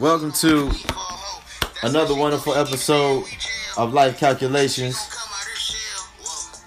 Welcome 0.00 0.32
to 0.32 0.72
another 1.84 2.16
wonderful 2.16 2.52
episode 2.54 3.26
of 3.78 3.94
Life 3.94 4.18
Calculations 4.18 4.98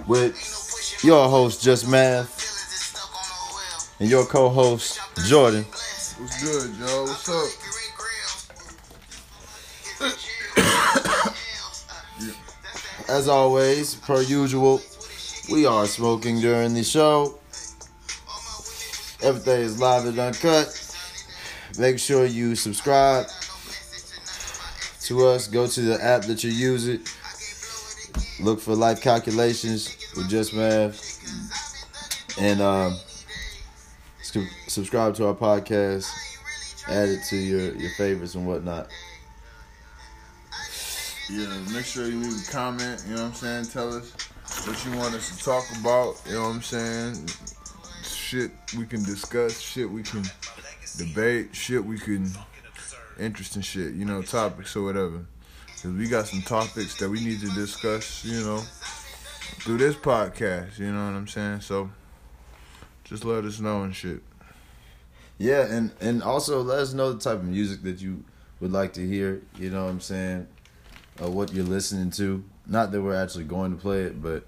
with 0.08 1.02
your 1.04 1.28
host, 1.28 1.62
Just 1.62 1.90
Math, 1.90 2.32
and 4.00 4.10
your 4.10 4.26
co 4.26 4.48
host, 4.48 5.02
Jordan. 5.26 5.66
What's 5.66 6.42
good, 6.42 6.74
Joe? 6.80 7.04
What's 7.04 7.28
up? 13.06 13.10
As 13.10 13.28
always, 13.28 13.96
per 13.96 14.22
usual, 14.22 14.82
we 15.52 15.66
are 15.66 15.86
smoking 15.86 16.40
during 16.40 16.74
the 16.74 16.84
show. 16.86 17.38
Everything 19.22 19.60
is 19.64 19.82
live 19.82 20.06
and 20.06 20.18
uncut. 20.18 20.77
Make 21.78 22.00
sure 22.00 22.26
you 22.26 22.56
subscribe 22.56 23.28
to 25.02 25.28
us. 25.28 25.48
Go 25.48 25.68
to 25.68 25.82
the 25.82 26.04
app 26.04 26.24
that 26.24 26.44
you 26.44 26.50
use 26.50 26.88
it. 26.88 27.02
Look 28.42 28.60
for 28.60 28.74
life 28.74 29.02
calculations 29.02 29.96
with 30.16 30.28
Just 30.28 30.54
Math. 30.54 31.04
And 32.40 32.62
um, 32.62 32.96
sub- 34.22 34.44
subscribe 34.68 35.16
to 35.16 35.28
our 35.28 35.36
podcast. 35.36 36.08
Add 36.88 37.10
it 37.10 37.24
to 37.30 37.36
your, 37.36 37.76
your 37.76 37.92
favorites 37.92 38.36
and 38.36 38.48
whatnot. 38.48 38.88
Yeah, 41.30 41.48
make 41.74 41.86
sure 41.86 42.08
you 42.08 42.20
leave 42.20 42.48
a 42.48 42.52
comment, 42.52 43.04
you 43.06 43.16
know 43.16 43.24
what 43.24 43.30
I'm 43.30 43.34
saying? 43.34 43.66
Tell 43.66 43.94
us 43.94 44.14
what 44.66 44.86
you 44.86 44.98
want 44.98 45.14
us 45.14 45.38
to 45.38 45.44
talk 45.44 45.66
about, 45.82 46.16
you 46.26 46.36
know 46.36 46.44
what 46.44 46.56
I'm 46.56 46.62
saying? 46.62 47.28
Shit 48.04 48.52
we 48.78 48.86
can 48.86 49.04
discuss, 49.04 49.60
shit 49.60 49.90
we 49.90 50.04
can 50.04 50.24
debate, 50.98 51.56
shit 51.56 51.84
we 51.84 51.98
can 51.98 52.30
interesting 53.20 53.62
shit, 53.62 53.94
you 53.94 54.06
know, 54.06 54.22
topics 54.22 54.76
or 54.76 54.84
whatever. 54.84 55.26
Cause 55.82 55.92
we 55.92 56.08
got 56.08 56.28
some 56.28 56.42
topics 56.42 56.98
that 56.98 57.10
we 57.10 57.24
need 57.24 57.40
to 57.42 57.50
discuss, 57.52 58.24
you 58.26 58.42
know, 58.44 58.60
through 59.62 59.78
this 59.78 59.96
podcast, 59.96 60.80
you 60.80 60.92
know 60.92 61.06
what 61.06 61.16
I'm 61.18 61.28
saying? 61.28 61.62
So 61.62 61.90
just 63.04 63.24
let 63.26 63.44
us 63.46 63.60
know 63.60 63.84
and 63.84 63.96
shit. 63.96 64.22
Yeah, 65.38 65.66
and, 65.68 65.92
and 66.02 66.24
also 66.24 66.62
let 66.62 66.80
us 66.80 66.94
know 66.94 67.14
the 67.14 67.20
type 67.20 67.38
of 67.38 67.46
music 67.46 67.84
that 67.84 68.02
you 68.02 68.24
would 68.60 68.72
like 68.72 68.94
to 68.94 69.08
hear, 69.08 69.42
you 69.60 69.70
know 69.70 69.86
what 69.86 69.92
I'm 69.92 70.02
saying? 70.02 70.48
Uh, 71.22 71.30
what 71.30 71.54
you're 71.54 71.64
listening 71.64 72.10
to. 72.12 72.44
Not 72.66 72.92
that 72.92 73.02
we're 73.02 73.16
actually 73.16 73.44
going 73.46 73.72
to 73.76 73.82
play 73.82 74.02
it, 74.02 74.22
but 74.22 74.44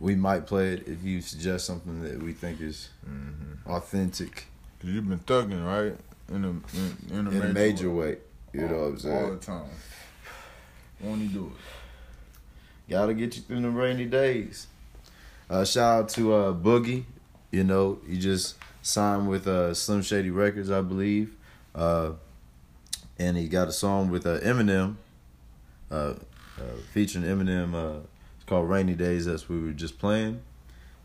we 0.00 0.14
might 0.14 0.46
play 0.46 0.74
it 0.74 0.86
if 0.88 1.02
you 1.02 1.20
suggest 1.20 1.66
something 1.66 2.02
that 2.02 2.22
we 2.22 2.32
think 2.32 2.60
is 2.60 2.90
Mm-hmm. 3.08 3.70
authentic 3.70 4.46
Cause 4.84 4.92
you've 4.92 5.08
been 5.08 5.18
thugging, 5.20 5.64
right? 5.64 5.96
In 6.28 6.44
a 6.44 6.48
in, 6.48 7.18
in 7.18 7.26
a 7.26 7.30
in 7.30 7.38
major, 7.38 7.52
major 7.54 7.90
way. 7.90 8.06
way. 8.10 8.16
You 8.52 8.68
know 8.68 8.80
what 8.80 8.84
I'm 8.84 8.98
saying? 8.98 9.24
All 9.24 9.30
the 9.30 9.36
time. 9.38 9.64
Won't 11.00 11.22
he 11.22 11.28
do 11.28 11.46
it? 11.46 12.90
Gotta 12.90 13.14
get 13.14 13.34
you 13.34 13.40
through 13.40 13.62
the 13.62 13.70
rainy 13.70 14.04
days. 14.04 14.66
Uh, 15.48 15.64
shout 15.64 16.00
out 16.00 16.08
to 16.10 16.34
uh, 16.34 16.52
Boogie. 16.52 17.04
You 17.50 17.64
know, 17.64 17.98
he 18.06 18.18
just 18.18 18.56
signed 18.82 19.26
with 19.26 19.46
uh, 19.46 19.72
Slim 19.72 20.02
Shady 20.02 20.30
Records, 20.30 20.70
I 20.70 20.82
believe. 20.82 21.34
Uh, 21.74 22.12
and 23.18 23.38
he 23.38 23.48
got 23.48 23.68
a 23.68 23.72
song 23.72 24.10
with 24.10 24.26
uh, 24.26 24.38
Eminem, 24.40 24.96
uh, 25.90 25.94
uh, 25.94 26.14
featuring 26.92 27.24
Eminem. 27.24 27.74
Uh, 27.74 28.00
it's 28.36 28.44
called 28.44 28.68
Rainy 28.68 28.94
Days. 28.94 29.24
That's 29.24 29.48
what 29.48 29.60
we 29.60 29.64
were 29.64 29.72
just 29.72 29.98
playing. 29.98 30.42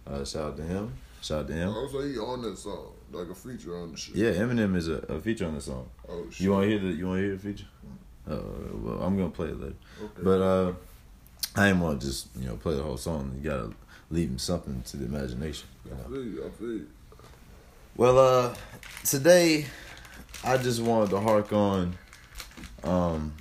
Uh, 0.05 0.25
shout 0.25 0.43
out 0.43 0.57
to 0.57 0.63
him. 0.63 0.95
Shout 1.21 1.43
out 1.43 1.47
to 1.47 1.53
him. 1.53 1.69
Also, 1.69 2.01
he 2.01 2.17
on 2.17 2.41
that 2.41 2.57
song, 2.57 2.91
like 3.11 3.29
a 3.29 3.35
feature 3.35 3.77
on 3.77 3.91
the 3.91 3.97
shit. 3.97 4.15
Yeah, 4.15 4.31
Eminem 4.31 4.75
is 4.75 4.87
a, 4.87 4.97
a 5.09 5.19
feature 5.21 5.45
on 5.47 5.55
the 5.55 5.61
song. 5.61 5.89
Oh 6.07 6.25
shit. 6.29 6.41
You 6.41 6.51
want 6.51 6.63
to 6.63 6.69
hear 6.69 6.79
the 6.79 6.87
You 6.87 7.07
want 7.07 7.19
to 7.19 7.23
hear 7.25 7.35
the 7.35 7.41
feature? 7.41 7.65
Uh, 8.29 8.37
well, 8.73 9.01
I'm 9.01 9.17
gonna 9.17 9.29
play 9.29 9.47
it 9.47 9.59
later. 9.59 9.75
Okay. 10.01 10.21
But 10.21 10.41
uh, 10.41 10.73
I 11.55 11.69
ain't 11.69 11.79
want 11.79 11.99
to 12.01 12.07
just 12.07 12.27
you 12.39 12.47
know 12.47 12.55
play 12.55 12.75
the 12.75 12.83
whole 12.83 12.97
song. 12.97 13.39
You 13.41 13.49
gotta 13.49 13.71
leave 14.11 14.29
him 14.29 14.37
something 14.37 14.81
to 14.83 14.97
the 14.97 15.05
imagination. 15.05 15.67
You 15.85 15.91
I 15.93 15.97
know? 15.97 16.03
feel 16.15 16.23
you. 16.23 16.45
I 16.45 16.49
feel 16.49 16.67
you. 16.71 16.87
Well, 17.95 18.17
uh, 18.19 18.55
today 19.03 19.65
I 20.43 20.57
just 20.57 20.81
wanted 20.81 21.09
to 21.11 21.19
hark 21.19 21.51
on 21.51 21.97
um 22.83 23.33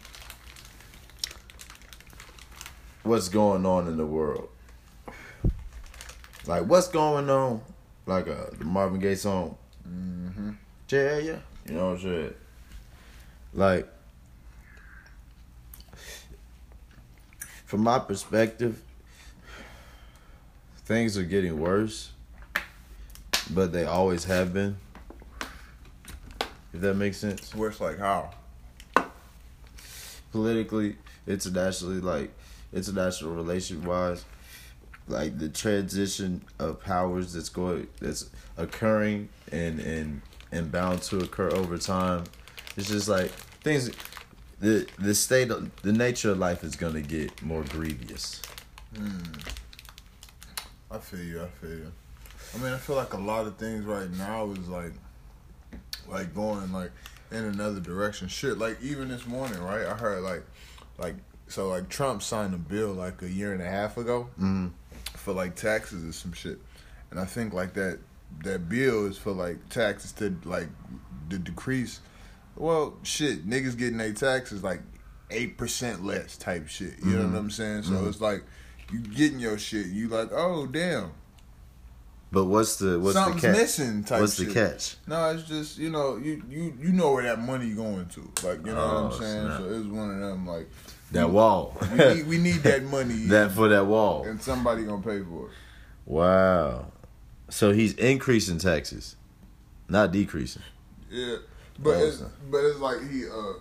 what's 3.02 3.28
going 3.28 3.64
on 3.66 3.88
in 3.88 3.96
the 3.96 4.06
world. 4.06 4.48
Like 6.46 6.64
what's 6.64 6.88
going 6.88 7.28
on? 7.28 7.60
Like 8.08 8.26
a 8.26 8.48
the 8.58 8.64
Marvin 8.64 9.00
Gaye 9.00 9.14
song, 9.16 9.56
Mm-hmm. 9.86 10.50
yeah, 10.88 11.18
yeah. 11.18 11.36
You 11.66 11.74
know 11.74 11.90
what 11.90 11.96
I'm 11.96 12.00
saying? 12.00 12.34
Like, 13.52 13.86
from 17.66 17.82
my 17.82 17.98
perspective, 17.98 18.80
things 20.86 21.18
are 21.18 21.22
getting 21.22 21.58
worse, 21.60 22.10
but 23.50 23.72
they 23.72 23.84
always 23.84 24.24
have 24.24 24.54
been. 24.54 24.76
If 26.72 26.80
that 26.80 26.94
makes 26.94 27.18
sense. 27.18 27.54
Worse, 27.54 27.78
like 27.80 27.98
how? 27.98 28.30
Politically, 30.32 30.96
internationally, 31.26 32.00
like 32.00 32.30
international 32.72 33.32
relation 33.34 33.84
wise, 33.84 34.24
like 35.08 35.38
the 35.38 35.48
transition 35.48 36.42
of 36.58 36.80
powers 36.80 37.32
that's 37.32 37.48
going 37.48 37.86
that's 38.00 38.30
occurring 38.56 39.28
and 39.52 39.80
and 39.80 40.22
and 40.52 40.72
bound 40.72 41.02
to 41.02 41.18
occur 41.18 41.50
over 41.50 41.78
time. 41.78 42.24
It's 42.76 42.88
just 42.88 43.08
like 43.08 43.30
things 43.62 43.90
the 44.60 44.86
the 44.98 45.14
state 45.14 45.50
of 45.50 45.74
the 45.82 45.92
nature 45.92 46.30
of 46.30 46.38
life 46.38 46.64
is 46.64 46.76
gonna 46.76 47.02
get 47.02 47.42
more 47.42 47.62
grievous. 47.64 48.42
I 50.90 50.98
feel 50.98 51.20
you. 51.20 51.42
I 51.42 51.48
feel 51.48 51.70
you. 51.70 51.92
I 52.54 52.58
mean, 52.58 52.72
I 52.72 52.78
feel 52.78 52.96
like 52.96 53.12
a 53.12 53.18
lot 53.18 53.46
of 53.46 53.56
things 53.56 53.84
right 53.84 54.10
now 54.10 54.50
is 54.52 54.68
like, 54.68 54.92
like 56.08 56.34
going 56.34 56.72
like 56.72 56.90
in 57.30 57.44
another 57.44 57.80
direction. 57.80 58.28
Shit, 58.28 58.58
like 58.58 58.80
even 58.80 59.08
this 59.08 59.26
morning, 59.26 59.60
right? 59.62 59.84
I 59.86 59.94
heard 59.94 60.22
like, 60.22 60.44
like 60.96 61.14
so 61.46 61.68
like 61.68 61.88
Trump 61.88 62.22
signed 62.22 62.54
a 62.54 62.58
bill 62.58 62.92
like 62.92 63.20
a 63.22 63.28
year 63.28 63.52
and 63.52 63.62
a 63.62 63.66
half 63.66 63.96
ago 63.96 64.28
Mm. 64.40 64.70
For 65.28 65.34
like 65.34 65.56
taxes 65.56 66.02
or 66.08 66.12
some 66.12 66.32
shit, 66.32 66.58
and 67.10 67.20
I 67.20 67.26
think 67.26 67.52
like 67.52 67.74
that 67.74 67.98
that 68.44 68.66
bill 68.70 69.04
is 69.04 69.18
for 69.18 69.32
like 69.32 69.68
taxes 69.68 70.12
to 70.12 70.34
like 70.44 70.68
the 71.28 71.38
decrease. 71.38 72.00
Well, 72.56 72.96
shit, 73.02 73.46
niggas 73.46 73.76
getting 73.76 73.98
their 73.98 74.14
taxes 74.14 74.64
like 74.64 74.80
eight 75.30 75.58
percent 75.58 76.02
less 76.02 76.38
type 76.38 76.66
shit. 76.68 76.94
You 77.04 77.10
know 77.12 77.18
what 77.18 77.26
mm-hmm. 77.26 77.36
I'm 77.36 77.50
saying? 77.50 77.82
So 77.82 77.92
mm-hmm. 77.92 78.08
it's 78.08 78.22
like 78.22 78.42
you 78.90 79.00
getting 79.00 79.38
your 79.38 79.58
shit. 79.58 79.88
You 79.88 80.08
like, 80.08 80.30
oh 80.32 80.66
damn, 80.66 81.12
But 82.32 82.46
what's 82.46 82.76
the 82.76 82.98
what's 82.98 83.12
something's 83.12 83.42
the 83.42 83.48
catch? 83.48 83.56
missing. 83.58 84.04
Type 84.04 84.20
What's 84.22 84.36
shit. 84.38 84.48
the 84.48 84.54
catch? 84.54 84.96
No, 85.06 85.28
it's 85.28 85.42
just 85.46 85.76
you 85.76 85.90
know 85.90 86.16
you 86.16 86.42
you 86.48 86.72
you 86.80 86.92
know 86.92 87.12
where 87.12 87.24
that 87.24 87.38
money 87.38 87.72
going 87.72 88.06
to. 88.06 88.20
Like 88.42 88.64
you 88.64 88.72
know 88.72 88.80
Oh, 88.80 88.94
what 88.94 88.96
I'm 88.96 89.12
oh, 89.12 89.20
saying. 89.20 89.46
snap. 89.46 89.58
So 89.58 89.64
it's 89.74 89.86
one 89.88 90.10
of 90.10 90.20
them 90.20 90.46
like 90.46 90.70
That 91.12 91.30
wall. 91.30 91.76
we 91.92 91.98
need, 92.14 92.26
we 92.26 92.38
need 92.38 92.62
that 92.64 92.82
money 92.84 93.14
that 93.26 93.52
for 93.52 93.68
that 93.68 93.86
wall. 93.86 94.24
and 94.24 94.42
somebody 94.42 94.84
gonna 94.84 95.02
pay 95.02 95.20
for 95.22 95.46
it. 95.46 95.52
Wow. 96.04 96.92
So 97.50 97.72
he's 97.72 97.94
increasing 97.94 98.58
taxes, 98.58 99.16
not 99.88 100.12
decreasing. 100.12 100.62
Yeah, 101.10 101.36
but 101.78 101.96
it's 102.02 102.18
so- 102.18 102.30
but 102.50 102.58
it's 102.64 102.78
like 102.78 102.98
he 103.10 103.24
uh, 103.26 103.52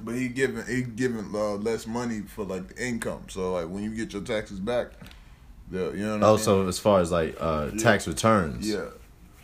but 0.00 0.14
he 0.16 0.28
giving 0.28 0.64
he 0.66 0.82
giving 0.82 1.30
uh, 1.34 1.54
less 1.54 1.86
money 1.86 2.22
for 2.22 2.44
like 2.44 2.74
the 2.74 2.84
income. 2.86 3.24
So 3.28 3.52
like 3.52 3.68
when 3.68 3.84
you 3.84 3.94
get 3.94 4.12
your 4.12 4.22
taxes 4.22 4.58
back, 4.58 4.88
the 5.70 5.92
you 5.92 6.04
know 6.04 6.14
what 6.14 6.24
I 6.24 6.26
Oh, 6.28 6.34
mean? 6.34 6.44
so 6.44 6.66
as 6.66 6.78
far 6.80 7.00
as 7.00 7.12
like 7.12 7.36
uh, 7.40 7.70
Yeah. 7.72 7.78
tax 7.80 8.08
returns. 8.08 8.68
yeah, 8.68 8.86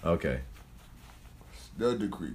Okay. 0.04 0.40
they'll 1.76 1.96
decrease. 1.96 2.34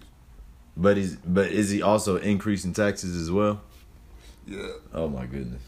But 0.78 0.96
he's 0.98 1.18
but 1.18 1.48
is 1.52 1.70
he 1.70 1.82
also 1.82 2.16
increasing 2.18 2.72
taxes 2.74 3.16
as 3.22 3.30
well? 3.30 3.62
Yeah, 4.46 4.68
Oh 4.94 5.08
my 5.08 5.26
goodness. 5.26 5.62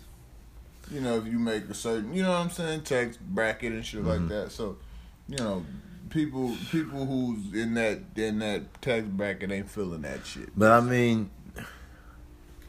you 0.91 1.01
know 1.01 1.17
if 1.17 1.25
you 1.25 1.39
make 1.39 1.69
a 1.69 1.73
certain 1.73 2.13
you 2.13 2.21
know 2.23 2.29
what 2.31 2.39
I'm 2.41 2.49
saying 2.51 2.81
tax 2.81 3.17
bracket 3.17 3.71
and 3.73 3.85
shit 3.85 4.01
Mm-hmm. 4.03 4.09
like 4.09 4.27
that. 4.29 4.51
So 4.51 4.77
you 5.27 5.37
know 5.37 5.65
people 6.09 6.55
people 6.71 7.05
who's 7.05 7.53
in 7.53 7.73
that 7.75 7.99
in 8.15 8.39
that 8.39 8.81
tax 8.81 9.05
bracket 9.07 9.51
ain't 9.51 9.69
feeling 9.69 10.01
that 10.03 10.25
shit. 10.25 10.49
But 10.57 10.71
I 10.71 10.81
mean, 10.81 11.29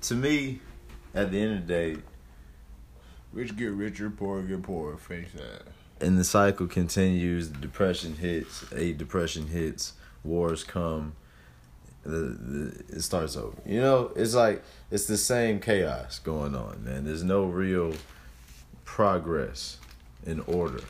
to 0.03 0.15
me, 0.15 0.61
at 1.15 1.31
the 1.31 1.41
end 1.41 1.59
of 1.59 1.67
the 1.67 1.73
day, 1.73 1.97
Rich 3.33 3.57
get 3.57 3.73
richer, 3.73 4.09
poor 4.09 4.41
get 4.43 4.63
poorer. 4.63 4.97
Face 4.97 5.29
that. 5.35 5.63
and 6.01 6.17
the 6.19 6.25
cycle 6.25 6.67
continues. 6.67 7.49
Depression 7.49 8.17
hits. 8.17 8.65
A 8.73 8.93
depression 8.93 9.49
hits. 9.49 9.93
Wars 10.25 10.65
come. 10.65 11.15
The, 12.07 12.19
the 12.19 12.97
it 12.97 13.03
starts 13.03 13.37
over. 13.37 13.57
You 13.67 13.81
know, 13.81 14.13
it's 14.15 14.35
like 14.35 14.63
it's 14.91 15.07
the 15.07 15.17
same 15.17 15.61
chaos 15.61 16.19
going 16.21 16.55
on, 16.55 16.85
man. 16.85 17.05
There's 17.05 17.25
no 17.25 17.45
real 17.45 17.95
progress 18.85 19.79
in 20.25 20.41
order. 20.41 20.81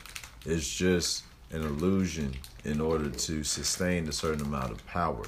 It's 0.45 0.73
just 0.73 1.23
an 1.51 1.61
illusion 1.61 2.35
in 2.63 2.79
order 2.81 3.09
to 3.09 3.43
sustain 3.43 4.07
a 4.07 4.11
certain 4.11 4.45
amount 4.45 4.71
of 4.71 4.85
power. 4.85 5.23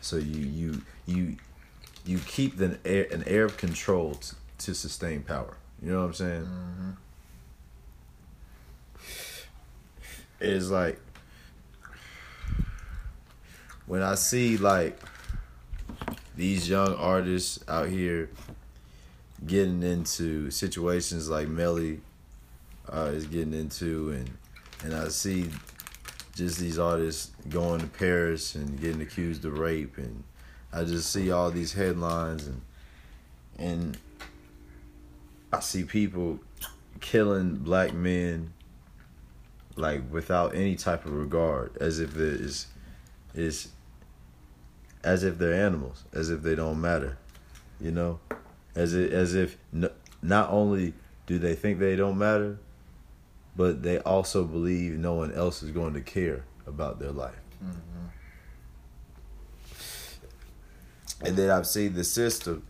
So 0.00 0.16
you 0.16 0.46
you 0.46 0.82
you 1.06 1.36
you 2.04 2.18
keep 2.20 2.60
an 2.60 2.78
air 2.84 3.06
an 3.10 3.24
air 3.26 3.44
of 3.44 3.56
control 3.56 4.14
t- 4.14 4.36
to 4.58 4.74
sustain 4.74 5.22
power. 5.22 5.56
You 5.82 5.92
know 5.92 6.00
what 6.00 6.06
I'm 6.06 6.14
saying? 6.14 6.42
Mm-hmm. 6.42 6.90
It's 10.40 10.68
like 10.70 11.00
when 13.86 14.02
I 14.02 14.14
see 14.16 14.56
like 14.56 14.98
these 16.36 16.68
young 16.68 16.94
artists 16.94 17.58
out 17.68 17.88
here 17.88 18.28
getting 19.46 19.82
into 19.82 20.50
situations 20.50 21.28
like 21.28 21.48
Melly 21.48 22.00
uh, 22.88 23.10
is 23.12 23.26
getting 23.26 23.54
into, 23.54 24.10
and 24.10 24.30
and 24.84 24.94
I 24.94 25.08
see 25.08 25.50
just 26.34 26.58
these 26.58 26.78
artists 26.78 27.30
going 27.48 27.80
to 27.80 27.86
Paris 27.86 28.54
and 28.54 28.78
getting 28.80 29.00
accused 29.00 29.44
of 29.44 29.58
rape, 29.58 29.96
and 29.98 30.22
I 30.72 30.84
just 30.84 31.12
see 31.12 31.30
all 31.30 31.50
these 31.50 31.72
headlines, 31.72 32.46
and 32.46 32.60
and 33.58 33.98
I 35.52 35.60
see 35.60 35.84
people 35.84 36.40
killing 37.00 37.56
black 37.56 37.94
men 37.94 38.52
like 39.76 40.02
without 40.10 40.54
any 40.54 40.74
type 40.74 41.04
of 41.04 41.12
regard, 41.12 41.76
as 41.78 42.00
if 42.00 42.16
it 42.16 42.40
is 42.40 42.66
is 43.34 43.68
as 45.06 45.22
if 45.22 45.38
they're 45.38 45.54
animals, 45.54 46.04
as 46.12 46.30
if 46.30 46.42
they 46.42 46.56
don't 46.56 46.80
matter, 46.80 47.16
you 47.80 47.92
know, 47.92 48.18
as 48.74 48.92
if, 48.92 49.12
as 49.12 49.36
if 49.36 49.56
n- 49.72 49.88
not 50.20 50.50
only 50.50 50.94
do 51.28 51.38
they 51.38 51.54
think 51.54 51.78
they 51.78 51.94
don't 51.94 52.18
matter, 52.18 52.58
but 53.54 53.84
they 53.84 54.00
also 54.00 54.42
believe 54.42 54.98
no 54.98 55.14
one 55.14 55.32
else 55.32 55.62
is 55.62 55.70
going 55.70 55.94
to 55.94 56.00
care 56.00 56.42
about 56.66 56.98
their 56.98 57.12
life. 57.12 57.38
Mm-hmm. 57.64 58.06
And 61.24 61.36
then 61.36 61.50
I've 61.50 61.68
seen 61.68 61.94
the 61.94 62.02
system 62.02 62.66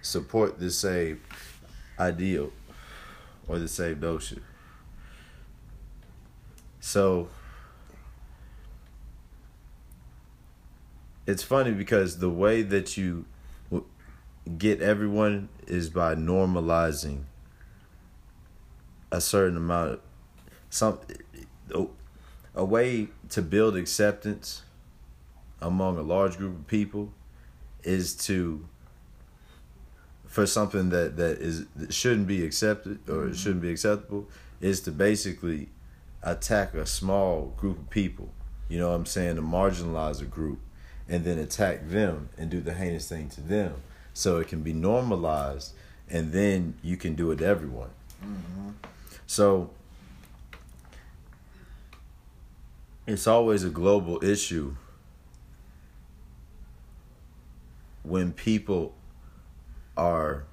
support 0.00 0.60
the 0.60 0.70
same 0.70 1.20
ideal 1.98 2.52
or 3.48 3.58
the 3.58 3.66
same 3.68 3.98
notion. 3.98 4.44
So 6.78 7.28
it's 11.30 11.44
funny 11.44 11.70
because 11.70 12.18
the 12.18 12.28
way 12.28 12.62
that 12.62 12.96
you 12.96 13.24
get 14.58 14.82
everyone 14.82 15.48
is 15.68 15.88
by 15.88 16.14
normalizing 16.16 17.22
a 19.12 19.20
certain 19.20 19.56
amount 19.56 19.92
of 19.92 20.00
some 20.70 20.98
a, 22.54 22.64
way 22.64 23.08
to 23.28 23.42
build 23.42 23.76
acceptance 23.76 24.62
among 25.60 25.98
a 25.98 26.02
large 26.02 26.36
group 26.36 26.56
of 26.56 26.66
people 26.66 27.12
is 27.84 28.14
to 28.14 28.66
for 30.26 30.46
something 30.46 30.90
that 30.90 31.16
that 31.16 31.38
is 31.38 31.66
that 31.76 31.94
shouldn't 31.94 32.26
be 32.26 32.44
accepted 32.44 32.98
or 33.08 33.28
it 33.28 33.36
shouldn't 33.36 33.62
be 33.62 33.70
acceptable 33.70 34.28
is 34.60 34.80
to 34.80 34.90
basically 34.90 35.68
attack 36.22 36.74
a 36.74 36.86
small 36.86 37.54
group 37.56 37.78
of 37.78 37.88
people. 37.88 38.32
You 38.68 38.78
know 38.78 38.90
what 38.90 38.94
i'm 38.94 39.06
saying? 39.06 39.36
To 39.36 39.42
marginalize 39.42 40.20
a 40.20 40.26
group 40.26 40.60
and 41.10 41.24
then 41.24 41.38
attack 41.38 41.88
them 41.88 42.28
and 42.38 42.48
do 42.48 42.60
the 42.60 42.72
heinous 42.72 43.08
thing 43.08 43.28
to 43.30 43.40
them. 43.40 43.74
So 44.14 44.38
it 44.38 44.48
can 44.48 44.62
be 44.62 44.72
normalized 44.72 45.74
and 46.08 46.32
then 46.32 46.74
you 46.82 46.96
can 46.96 47.14
do 47.14 47.32
it 47.32 47.36
to 47.36 47.46
everyone. 47.46 47.90
Mm-hmm. 48.24 48.70
So 49.26 49.70
it's 53.06 53.26
always 53.26 53.64
a 53.64 53.70
global 53.70 54.22
issue 54.24 54.76
when 58.04 58.32
people 58.32 58.94
are 59.96 60.44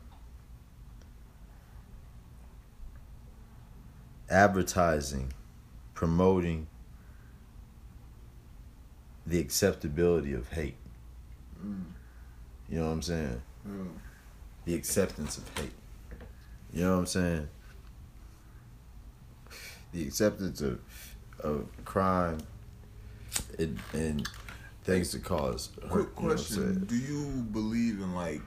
advertising, 4.30 5.34
promoting 5.94 6.68
the 9.28 9.40
acceptability 9.40 10.34
of 10.34 10.50
hate. 10.50 10.78
You 12.70 12.80
know 12.80 12.86
what 12.86 12.94
I'm 12.94 13.02
saying? 13.02 13.42
Mm. 13.68 13.90
The 14.66 14.76
acceptance 14.76 15.38
of 15.38 15.50
hate. 15.58 15.72
You 16.74 16.84
know 16.84 16.94
what 16.94 17.00
I'm 17.00 17.06
saying? 17.06 17.50
The 19.92 20.08
acceptance 20.08 20.62
of 20.62 20.80
of 21.40 21.68
crime 21.86 22.40
and, 23.60 23.80
and 23.94 24.28
things 24.84 25.12
that 25.12 25.24
cause. 25.24 25.70
Quick 25.90 26.08
you 26.18 26.24
know 26.24 26.34
question. 26.34 26.86
Do 26.86 26.96
you 26.96 27.26
believe 27.52 28.02
in 28.02 28.14
like 28.16 28.42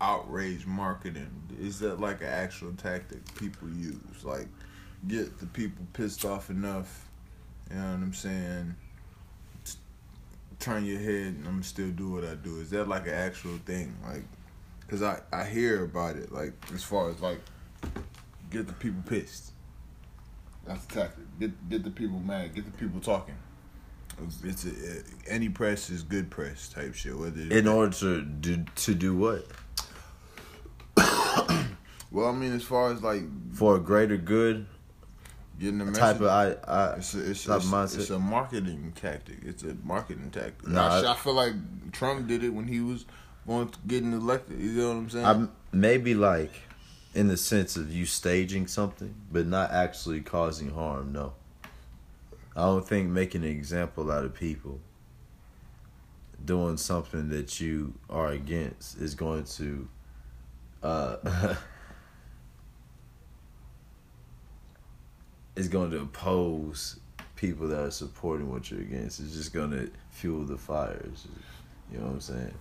outrage 0.00 0.66
marketing? 0.66 1.30
Is 1.60 1.78
that 1.80 2.00
like 2.00 2.20
an 2.20 2.28
actual 2.28 2.72
tactic 2.72 3.22
people 3.36 3.68
use? 3.68 4.24
Like, 4.24 4.48
get 5.08 5.38
the 5.38 5.46
people 5.46 5.86
pissed 5.92 6.24
off 6.24 6.50
enough. 6.50 7.08
You 7.70 7.76
know 7.76 7.82
what 7.82 7.94
I'm 7.94 8.14
saying? 8.14 8.74
Turn 10.58 10.84
your 10.84 10.98
head, 10.98 11.34
and 11.34 11.46
I'm 11.46 11.62
still 11.62 11.90
do 11.90 12.10
what 12.10 12.24
I 12.24 12.34
do. 12.34 12.60
Is 12.60 12.70
that 12.70 12.88
like 12.88 13.06
an 13.06 13.14
actual 13.14 13.58
thing? 13.64 13.96
Like, 14.06 14.24
cause 14.88 15.02
I 15.02 15.20
I 15.32 15.44
hear 15.44 15.84
about 15.84 16.16
it. 16.16 16.32
Like 16.32 16.52
as 16.72 16.82
far 16.82 17.10
as 17.10 17.20
like 17.20 17.40
get 18.50 18.66
the 18.66 18.72
people 18.72 19.02
pissed. 19.06 19.52
That's 20.66 20.84
the 20.86 20.94
tactic. 20.94 21.24
Get 21.40 21.68
get 21.68 21.84
the 21.84 21.90
people 21.90 22.18
mad. 22.18 22.54
Get 22.54 22.64
the 22.64 22.72
people 22.72 23.00
talking. 23.00 23.36
It's 24.44 24.64
a, 24.64 25.02
any 25.26 25.48
press 25.48 25.90
is 25.90 26.02
good 26.02 26.30
press 26.30 26.68
type 26.68 26.94
shit. 26.94 27.18
Whether 27.18 27.40
In 27.56 27.66
order 27.66 27.92
to 27.98 28.22
do 28.22 28.64
to 28.76 28.94
do 28.94 29.16
what? 29.16 29.46
well, 32.12 32.28
I 32.28 32.32
mean, 32.32 32.52
as 32.52 32.62
far 32.62 32.92
as 32.92 33.02
like 33.02 33.22
For 33.52 33.76
a 33.76 33.80
greater 33.80 34.16
good 34.16 34.66
getting 35.58 35.78
the 35.78 35.92
type 35.92 36.16
of 36.20 36.26
I, 36.26 36.56
I 36.66 36.94
it's 36.96 37.14
a, 37.14 37.30
it's, 37.30 37.46
it's, 37.48 37.94
it's 37.96 38.10
a 38.10 38.18
marketing 38.18 38.92
tactic. 38.96 39.38
It's 39.42 39.62
a 39.62 39.74
marketing 39.84 40.30
tactic. 40.30 40.66
Nah, 40.68 40.88
I, 40.88 41.00
I- 41.00 41.12
I 41.12 41.16
feel 41.16 41.34
like 41.34 41.54
Trump 41.92 42.26
did 42.28 42.42
it 42.44 42.50
when 42.50 42.66
he 42.66 42.80
was 42.80 43.04
going 43.46 43.68
to 43.68 43.78
getting 43.86 44.12
elected. 44.12 44.60
You 44.60 44.72
know 44.72 44.88
what 44.88 44.96
I'm 44.96 45.10
saying? 45.10 45.26
I'm 45.26 45.52
maybe 45.72 46.14
like 46.14 46.52
in 47.14 47.28
the 47.28 47.36
sense 47.36 47.76
of 47.76 47.92
you 47.92 48.06
staging 48.06 48.66
something, 48.66 49.14
but 49.30 49.46
not 49.46 49.70
actually 49.70 50.20
causing 50.20 50.70
harm. 50.70 51.12
No, 51.12 51.34
I 52.56 52.62
don't 52.62 52.86
think 52.86 53.10
making 53.10 53.44
an 53.44 53.50
example 53.50 54.10
out 54.10 54.24
of 54.24 54.34
people 54.34 54.80
doing 56.44 56.76
something 56.76 57.28
that 57.30 57.58
you 57.60 57.94
are 58.10 58.28
against 58.28 58.98
is 58.98 59.14
going 59.14 59.44
to. 59.44 59.88
Uh, 60.82 61.54
is 65.56 65.68
going 65.68 65.90
to 65.90 66.00
oppose 66.00 66.98
people 67.36 67.68
that 67.68 67.80
are 67.80 67.90
supporting 67.90 68.50
what 68.50 68.70
you're 68.70 68.80
against. 68.80 69.20
It's 69.20 69.34
just 69.34 69.52
going 69.52 69.70
to 69.70 69.90
fuel 70.10 70.44
the 70.44 70.56
fires. 70.56 71.26
You 71.92 71.98
know 71.98 72.06
what 72.06 72.12
I'm 72.14 72.20
saying? 72.20 72.54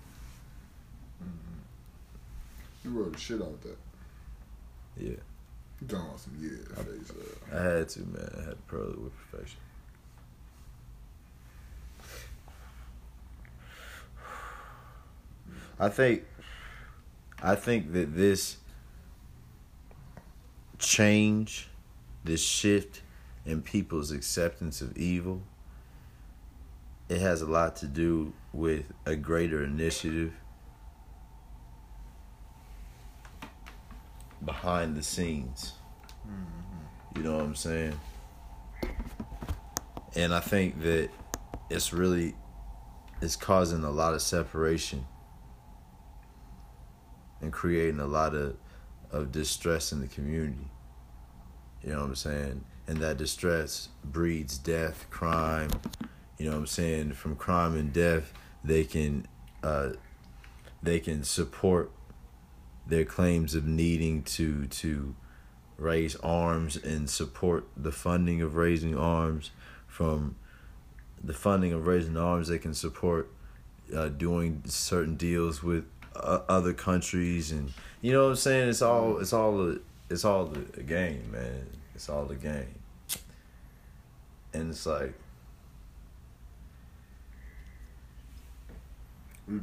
you 2.83 2.91
wrote 2.91 3.17
shit 3.17 3.41
out 3.41 3.61
that. 3.61 3.77
Yeah. 4.97 5.11
You 5.81 5.87
talking 5.87 6.05
about 6.05 6.19
some 6.19 6.37
yeah 6.39 6.83
face 6.83 7.11
uh, 7.11 7.57
I 7.57 7.77
had 7.77 7.89
to, 7.89 7.99
man. 8.01 8.29
I 8.37 8.41
had 8.41 8.51
to 8.51 8.63
pearl 8.67 8.89
it 8.89 8.99
with 8.99 9.13
perfection. 9.17 9.59
I 15.79 15.89
think, 15.89 16.23
I 17.41 17.55
think 17.55 17.91
that 17.93 18.15
this 18.15 18.57
change, 20.77 21.67
this 22.23 22.43
shift 22.43 23.01
in 23.45 23.61
people's 23.61 24.11
acceptance 24.11 24.81
of 24.81 24.97
evil, 24.97 25.41
it 27.09 27.19
has 27.19 27.41
a 27.41 27.45
lot 27.45 27.75
to 27.77 27.87
do 27.87 28.33
with 28.53 28.85
a 29.05 29.15
greater 29.15 29.63
initiative 29.63 30.33
behind 34.43 34.95
the 34.95 35.03
scenes. 35.03 35.73
You 37.15 37.23
know 37.23 37.35
what 37.35 37.43
I'm 37.43 37.55
saying? 37.55 37.99
And 40.15 40.33
I 40.33 40.39
think 40.39 40.81
that 40.81 41.09
it's 41.69 41.93
really 41.93 42.35
it's 43.21 43.35
causing 43.35 43.83
a 43.83 43.89
lot 43.89 44.13
of 44.13 44.21
separation 44.21 45.05
and 47.41 47.51
creating 47.51 47.99
a 47.99 48.05
lot 48.05 48.33
of 48.33 48.57
of 49.11 49.31
distress 49.31 49.91
in 49.91 50.01
the 50.01 50.07
community. 50.07 50.67
You 51.83 51.91
know 51.91 52.01
what 52.01 52.09
I'm 52.09 52.15
saying? 52.15 52.63
And 52.87 52.97
that 52.97 53.17
distress 53.17 53.89
breeds 54.03 54.57
death, 54.57 55.05
crime. 55.09 55.69
You 56.37 56.45
know 56.45 56.51
what 56.51 56.59
I'm 56.59 56.67
saying? 56.67 57.13
From 57.13 57.35
crime 57.35 57.75
and 57.75 57.93
death, 57.93 58.33
they 58.63 58.83
can 58.83 59.27
uh, 59.63 59.91
they 60.81 60.99
can 60.99 61.23
support 61.23 61.91
their 62.85 63.05
claims 63.05 63.55
of 63.55 63.65
needing 63.65 64.23
to 64.23 64.67
to 64.67 65.15
raise 65.77 66.15
arms 66.17 66.75
and 66.75 67.09
support 67.09 67.67
the 67.75 67.91
funding 67.91 68.41
of 68.41 68.55
raising 68.55 68.97
arms 68.97 69.51
from 69.87 70.35
the 71.23 71.33
funding 71.33 71.71
of 71.71 71.87
raising 71.87 72.17
arms 72.17 72.49
they 72.49 72.57
can 72.57 72.73
support 72.73 73.31
uh, 73.95 74.09
doing 74.09 74.61
certain 74.65 75.15
deals 75.15 75.63
with 75.63 75.85
uh, 76.15 76.39
other 76.47 76.73
countries, 76.73 77.51
and 77.51 77.71
you 78.01 78.11
know 78.11 78.23
what 78.23 78.29
I'm 78.31 78.35
saying. 78.35 78.69
It's 78.69 78.81
all 78.81 79.17
it's 79.19 79.33
all 79.33 79.71
a, 79.71 79.77
it's 80.09 80.25
all 80.25 80.45
the 80.45 80.83
game, 80.83 81.31
man. 81.31 81.67
It's 81.95 82.09
all 82.09 82.25
the 82.25 82.35
game, 82.35 82.75
and 84.53 84.71
it's 84.71 84.85
like 84.85 85.13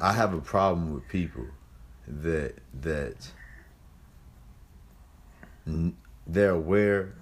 I 0.01 0.13
have 0.13 0.35
a 0.35 0.41
problem 0.41 0.93
with 0.93 1.09
people 1.09 1.47
that 2.07 2.55
that 2.83 3.31
they're 6.27 6.51
aware 6.51 7.15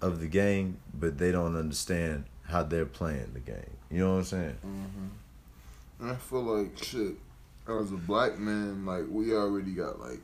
of 0.00 0.20
the 0.20 0.26
game, 0.26 0.78
but 0.94 1.18
they 1.18 1.30
don't 1.30 1.56
understand 1.56 2.24
how 2.44 2.62
they're 2.62 2.86
playing 2.86 3.32
the 3.34 3.40
game. 3.40 3.76
You 3.90 3.98
know 4.00 4.12
what 4.12 4.18
I'm 4.18 4.24
saying? 4.24 4.56
Mm-hmm. 4.66 6.10
I 6.10 6.14
feel 6.16 6.42
like 6.42 6.82
shit. 6.82 7.14
As 7.68 7.92
a 7.92 7.96
black 7.96 8.38
man, 8.38 8.84
like 8.84 9.04
we 9.08 9.34
already 9.34 9.72
got 9.72 10.00
like 10.00 10.20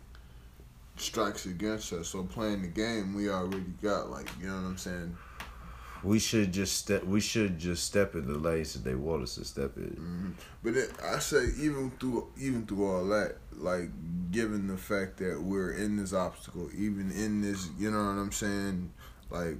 strikes 0.96 1.46
against 1.46 1.92
us. 1.92 2.08
So 2.08 2.24
playing 2.24 2.62
the 2.62 2.68
game, 2.68 3.14
we 3.14 3.28
already 3.30 3.64
got 3.82 4.10
like 4.10 4.28
you 4.40 4.48
know 4.48 4.54
what 4.54 4.64
I'm 4.64 4.78
saying. 4.78 5.16
We 6.04 6.18
should 6.18 6.52
just 6.52 6.76
step. 6.76 7.04
We 7.04 7.20
should 7.20 7.58
just 7.58 7.84
step 7.84 8.14
in 8.14 8.26
the 8.30 8.38
lanes 8.38 8.74
that 8.74 8.84
they 8.84 8.94
want 8.94 9.22
us 9.22 9.36
to 9.36 9.44
step 9.44 9.76
in. 9.76 9.84
hmm 9.84 10.30
But 10.62 10.76
it, 10.76 10.90
I 11.02 11.18
say 11.18 11.46
even 11.58 11.90
through 11.98 12.28
even 12.38 12.66
through 12.66 12.86
all 12.86 13.06
that, 13.08 13.36
like 13.52 13.90
given 14.30 14.68
the 14.68 14.76
fact 14.76 15.16
that 15.18 15.40
we're 15.40 15.72
in 15.72 15.96
this 15.96 16.12
obstacle, 16.12 16.68
even 16.76 17.10
in 17.10 17.40
this, 17.40 17.68
you 17.78 17.90
know 17.90 17.98
what 17.98 18.20
I'm 18.20 18.32
saying, 18.32 18.92
like 19.30 19.56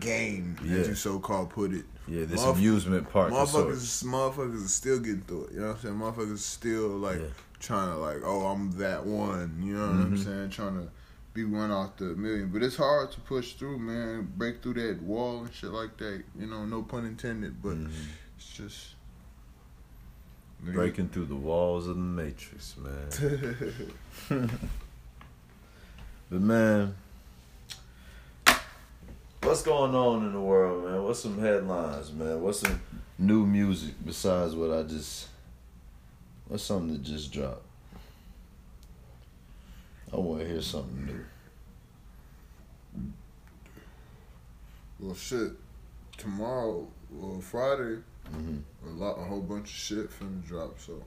game, 0.00 0.56
Yeah. 0.64 0.78
as 0.78 0.88
you 0.88 0.94
so 0.94 1.18
called 1.18 1.50
put 1.50 1.72
it. 1.72 1.84
Yeah, 2.08 2.24
this 2.24 2.42
amusement 2.44 3.08
park. 3.10 3.32
Motherfuckers, 3.32 4.04
motherfuckers 4.04 4.64
are 4.64 4.68
still 4.68 5.00
getting 5.00 5.22
through 5.22 5.46
it. 5.46 5.52
You 5.54 5.60
know 5.60 5.66
what 5.68 5.76
I'm 5.76 5.82
saying? 5.82 5.94
Motherfuckers 5.96 6.38
still 6.38 6.88
like 6.88 7.18
Yeah. 7.18 7.26
Trying 7.66 7.90
to 7.90 7.96
like, 7.96 8.18
oh, 8.24 8.46
I'm 8.46 8.70
that 8.78 9.04
one. 9.04 9.60
You 9.62 9.74
know 9.74 9.86
what 9.86 10.00
I'm 10.00 10.16
Mhm. 10.16 10.24
saying? 10.24 10.50
Trying 10.50 10.74
to 10.86 10.88
be 11.34 11.44
one 11.44 11.70
off 11.72 11.96
the 11.96 12.04
million, 12.04 12.48
but 12.50 12.62
it's 12.62 12.76
hard 12.76 13.10
to 13.12 13.20
push 13.20 13.54
through, 13.54 13.78
man. 13.78 14.32
Break 14.36 14.62
through 14.62 14.74
that 14.74 15.02
wall 15.02 15.44
and 15.44 15.52
shit 15.52 15.70
like 15.70 15.96
that. 15.98 16.22
You 16.38 16.46
know, 16.46 16.64
no 16.64 16.82
pun 16.82 17.04
intended, 17.04 17.60
but 17.60 17.74
Mhm. 17.76 17.90
it's 18.36 18.48
just 18.48 18.94
breaking 20.62 21.08
through 21.10 21.26
the 21.26 21.34
walls 21.36 21.86
of 21.88 21.96
the 21.96 22.02
matrix, 22.02 22.74
man. 22.78 24.50
But 26.28 26.40
man, 26.40 26.94
what's 29.42 29.62
going 29.62 29.94
on 29.94 30.24
in 30.26 30.32
the 30.32 30.40
world, 30.40 30.84
man? 30.84 31.02
What's 31.04 31.20
some 31.20 31.38
headlines, 31.38 32.12
man? 32.12 32.40
What's 32.42 32.60
some 32.60 32.80
new 33.16 33.46
music 33.46 33.94
besides 34.04 34.54
what 34.56 34.72
I 34.72 34.82
just? 34.82 35.28
What's 36.48 36.62
something 36.62 36.92
that 36.92 37.02
just 37.02 37.32
dropped? 37.32 37.64
I 40.12 40.16
want 40.16 40.42
to 40.42 40.48
hear 40.48 40.62
something 40.62 41.06
new. 41.06 41.24
well, 45.00 45.14
shit. 45.14 45.52
Tomorrow, 46.16 46.86
well, 47.10 47.40
Friday, 47.40 47.98
hmm 48.30 48.58
a 48.86 48.90
lot, 48.90 49.18
a 49.18 49.24
whole 49.24 49.40
bunch 49.40 49.68
of 49.68 49.74
shit 49.74 50.10
finna 50.10 50.42
drop. 50.46 50.78
So, 50.80 51.02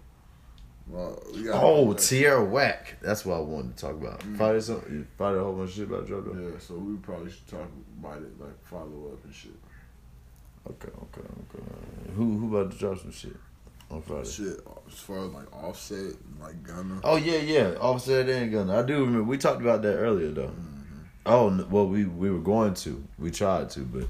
well, 0.88 1.24
we 1.34 1.50
Oh, 1.50 1.93
Tierra 1.93 2.43
Whack. 2.43 2.98
That's 3.01 3.25
what 3.25 3.38
I 3.38 3.39
wanted 3.39 3.77
to 3.77 3.81
talk 3.81 3.96
about. 3.96 4.19
Mm. 4.19 4.38
Friday, 4.38 4.60
some, 4.60 5.08
Friday, 5.17 5.39
a 5.39 5.43
whole 5.43 5.53
bunch 5.53 5.69
of 5.72 5.75
shit 5.77 5.86
about 5.86 6.05
drop. 6.05 6.25
Yeah, 6.27 6.60
so 6.60 6.75
we 6.75 6.98
probably 6.98 7.31
should 7.31 7.48
talk 7.48 7.67
about 8.00 8.17
it, 8.17 8.39
like 8.39 8.63
follow 8.65 9.12
up 9.13 9.24
and 9.24 9.34
shit. 9.34 9.55
Okay, 10.69 10.89
okay, 10.89 11.22
okay. 11.22 11.63
Who 12.15 12.38
who 12.38 12.55
about 12.55 12.72
to 12.74 12.77
drop 12.77 13.00
some 13.00 13.12
shit 13.12 13.36
on 13.91 14.01
Friday? 14.01 14.29
Shit, 14.29 14.60
as 14.88 14.93
far 15.00 15.25
as 15.25 15.31
like 15.34 15.51
Offset, 15.53 15.98
and, 16.00 16.38
like 16.41 16.62
Gunna. 16.63 17.00
Oh 17.03 17.15
yeah, 17.17 17.38
yeah. 17.39 17.75
Offset 17.79 18.27
and 18.29 18.51
Gunna. 18.51 18.79
I 18.79 18.84
do 18.84 19.00
remember. 19.00 19.24
We 19.24 19.38
talked 19.38 19.62
about 19.62 19.81
that 19.84 19.96
earlier 19.96 20.31
though. 20.31 20.48
Mhm. 20.48 21.03
Oh 21.25 21.65
well, 21.69 21.88
we 21.88 22.05
we 22.05 22.29
were 22.31 22.39
going 22.39 22.74
to. 22.75 23.03
We 23.17 23.31
tried 23.31 23.69
to, 23.72 23.79
but 23.81 24.08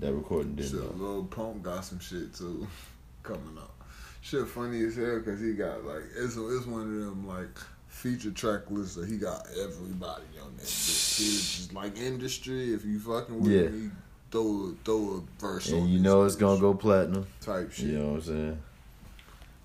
that 0.00 0.12
recording 0.12 0.54
didn't. 0.56 0.78
go. 0.80 0.94
Lil 1.04 1.24
Pump 1.24 1.62
got 1.62 1.84
some 1.84 1.98
shit 2.00 2.34
too 2.34 2.66
coming 3.22 3.56
up. 3.58 3.74
Shit 4.22 4.46
funny 4.48 4.82
as 4.84 4.96
hell 4.96 5.18
because 5.18 5.40
he 5.40 5.54
got 5.54 5.84
like 5.84 6.02
it's 6.16 6.36
it's 6.36 6.66
one 6.66 6.82
of 6.82 7.00
them 7.06 7.26
like 7.26 7.48
feature 7.88 8.30
track 8.30 8.70
lists 8.70 8.94
that 8.94 9.08
he 9.08 9.16
got 9.18 9.46
everybody 9.62 10.24
on 10.42 10.54
that 10.56 10.66
shit. 10.66 11.26
Was 11.26 11.56
just 11.56 11.72
like 11.74 11.96
industry. 11.98 12.72
If 12.74 12.84
you 12.84 12.98
fucking 13.00 13.40
with 13.40 13.50
Yeah. 13.50 13.68
he 13.68 13.90
throw 14.30 14.72
a, 14.72 14.74
throw 14.84 15.22
a 15.24 15.40
verse 15.40 15.72
on 15.72 15.78
And 15.80 15.88
you 15.90 15.98
know 16.00 16.22
it's 16.24 16.36
gonna 16.36 16.60
go 16.60 16.74
platinum. 16.74 17.26
type 17.40 17.72
shit. 17.72 17.86
You 17.86 17.98
know 17.98 18.06
what 18.08 18.14
I'm 18.16 18.22
saying? 18.22 18.62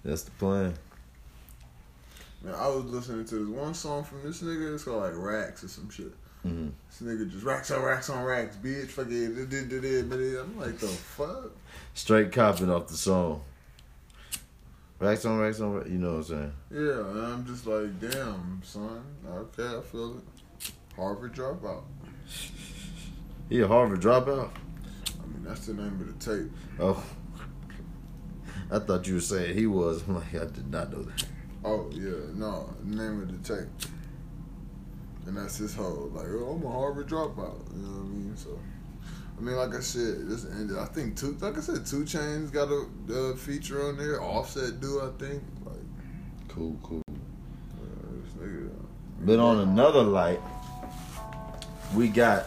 That's 0.05 0.21
the 0.23 0.31
plan. 0.31 0.73
Man, 2.43 2.53
I 2.53 2.67
was 2.67 2.85
listening 2.85 3.25
to 3.25 3.35
this 3.35 3.47
one 3.47 3.73
song 3.73 4.03
from 4.03 4.21
this 4.21 4.41
nigga. 4.43 4.75
It's 4.75 4.83
called 4.83 5.01
like 5.01 5.13
Racks 5.15 5.63
or 5.63 5.67
some 5.67 5.89
shit. 5.89 6.13
hmm 6.43 6.67
This 6.87 7.01
nigga 7.01 7.29
just 7.29 7.43
racks 7.43 7.71
on 7.71 7.81
racks 7.81 8.09
on 8.11 8.23
racks, 8.23 8.55
bitch. 8.55 8.89
Fuck 8.89 9.07
it, 9.07 9.09
did 9.35 9.49
did 9.49 9.69
did 9.69 9.81
did. 9.81 10.37
I'm 10.39 10.57
like 10.59 10.77
the 10.77 10.87
fuck. 10.87 11.51
Straight 11.95 12.31
copping 12.31 12.69
off 12.69 12.87
the 12.87 12.93
song. 12.93 13.41
Racks 14.99 15.25
on 15.25 15.39
racks 15.39 15.59
on. 15.59 15.73
Racks, 15.73 15.89
you 15.89 15.97
know 15.97 16.17
what 16.17 16.17
I'm 16.17 16.23
saying? 16.23 16.53
Yeah, 16.71 16.99
and 17.09 17.19
I'm 17.25 17.45
just 17.47 17.65
like, 17.65 17.99
damn, 17.99 18.61
son. 18.63 19.03
Okay, 19.27 19.77
I 19.77 19.81
feel 19.81 20.17
it. 20.17 20.71
Harvard 20.95 21.33
dropout. 21.33 21.83
He 23.49 23.59
a 23.61 23.67
Harvard 23.67 24.01
dropout. 24.01 24.51
I 25.21 25.27
mean, 25.27 25.43
that's 25.43 25.65
the 25.65 25.73
name 25.73 25.99
of 25.99 26.19
the 26.19 26.25
tape. 26.37 26.51
Oh, 26.79 27.03
I 28.71 28.79
thought 28.79 29.07
you 29.07 29.15
were 29.15 29.19
saying 29.21 29.55
he 29.57 29.67
was. 29.67 30.03
I'm 30.07 30.15
like, 30.15 30.33
I 30.35 30.45
did 30.45 30.71
not 30.71 30.91
know 30.91 31.03
that. 31.03 31.25
Oh 31.63 31.89
yeah, 31.91 32.11
no, 32.33 32.73
name 32.83 33.21
of 33.21 33.43
the 33.43 33.55
tape. 33.55 33.67
And 35.25 35.37
that's 35.37 35.57
his 35.57 35.73
whole 35.75 36.11
like, 36.13 36.27
oh, 36.27 36.53
I'm 36.59 36.65
a 36.65 36.71
Harvard 36.71 37.07
dropout. 37.07 37.59
You 37.75 37.81
know 37.81 37.89
what 37.89 38.05
I 38.05 38.09
mean? 38.09 38.33
So, 38.37 38.59
I 39.37 39.41
mean, 39.41 39.55
like 39.55 39.73
I 39.73 39.79
said, 39.79 40.27
this 40.27 40.45
ended. 40.45 40.77
I 40.77 40.85
think 40.85 41.17
two, 41.17 41.35
like 41.41 41.57
I 41.57 41.61
said, 41.61 41.85
2 41.85 42.03
Chainz 42.03 42.51
got 42.51 42.69
a 42.69 43.31
uh, 43.31 43.35
feature 43.35 43.87
on 43.87 43.97
there. 43.97 44.21
Offset 44.21 44.79
do, 44.79 45.01
I 45.01 45.09
think. 45.23 45.41
Like, 45.65 45.75
Cool, 46.47 46.77
cool. 46.83 47.01
uh, 47.09 48.39
nigga. 48.39 48.69
But 49.21 49.39
on 49.39 49.59
another 49.67 50.03
light, 50.03 50.39
we 51.95 52.07
got 52.07 52.45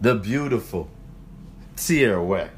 the 0.00 0.14
beautiful 0.14 0.88
Tierra 1.76 2.22
Whack. 2.22 2.50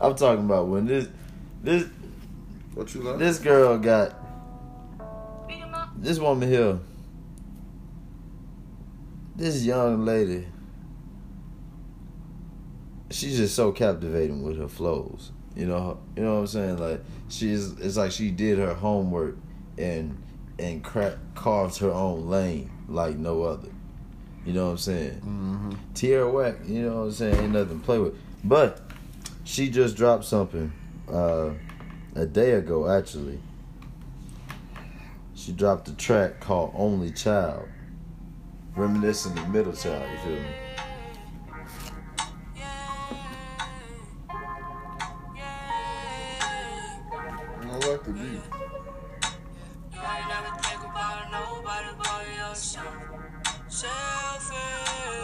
I'm 0.00 0.14
talking 0.14 0.44
about 0.44 0.68
when 0.68 0.86
this 0.86 1.08
this 1.62 1.86
What 2.74 2.94
you 2.94 3.02
like? 3.02 3.18
this 3.18 3.38
girl 3.38 3.78
got 3.78 4.14
this 5.96 6.18
woman 6.18 6.48
here. 6.48 6.78
This 9.36 9.64
young 9.64 10.04
lady. 10.04 10.46
She's 13.10 13.36
just 13.38 13.54
so 13.56 13.72
captivating 13.72 14.42
with 14.42 14.58
her 14.58 14.68
flows. 14.68 15.32
You 15.56 15.66
know, 15.66 15.98
you 16.16 16.22
know 16.22 16.34
what 16.34 16.40
I'm 16.40 16.46
saying? 16.46 16.78
Like 16.78 17.00
she's 17.28 17.72
it's 17.80 17.96
like 17.96 18.12
she 18.12 18.30
did 18.30 18.58
her 18.58 18.74
homework 18.74 19.36
and 19.76 20.22
and 20.58 20.82
cra- 20.84 21.18
carved 21.34 21.78
her 21.78 21.90
own 21.90 22.28
lane 22.28 22.70
like 22.88 23.16
no 23.16 23.42
other. 23.42 23.68
You 24.44 24.52
know 24.52 24.66
what 24.66 24.70
I'm 24.72 24.78
saying? 24.78 25.14
Mm-hmm. 25.16 25.72
Tierra 25.94 26.30
Whack, 26.30 26.56
you 26.66 26.82
know 26.82 26.96
what 26.96 27.02
I'm 27.02 27.12
saying? 27.12 27.34
Ain't 27.36 27.52
nothing 27.52 27.80
to 27.80 27.84
play 27.84 27.98
with. 27.98 28.14
But 28.44 28.87
she 29.48 29.70
just 29.70 29.96
dropped 29.96 30.26
something 30.26 30.70
uh, 31.10 31.50
a 32.14 32.26
day 32.26 32.52
ago, 32.52 32.86
actually. 32.86 33.40
She 35.34 35.52
dropped 35.52 35.88
a 35.88 35.96
track 35.96 36.38
called 36.38 36.72
Only 36.76 37.10
Child, 37.10 37.66
reminiscent 38.76 39.38
of 39.38 39.48
Middle 39.48 39.72
Child, 39.72 40.06
you 40.12 40.18
feel 40.18 40.42
me? 40.42 40.48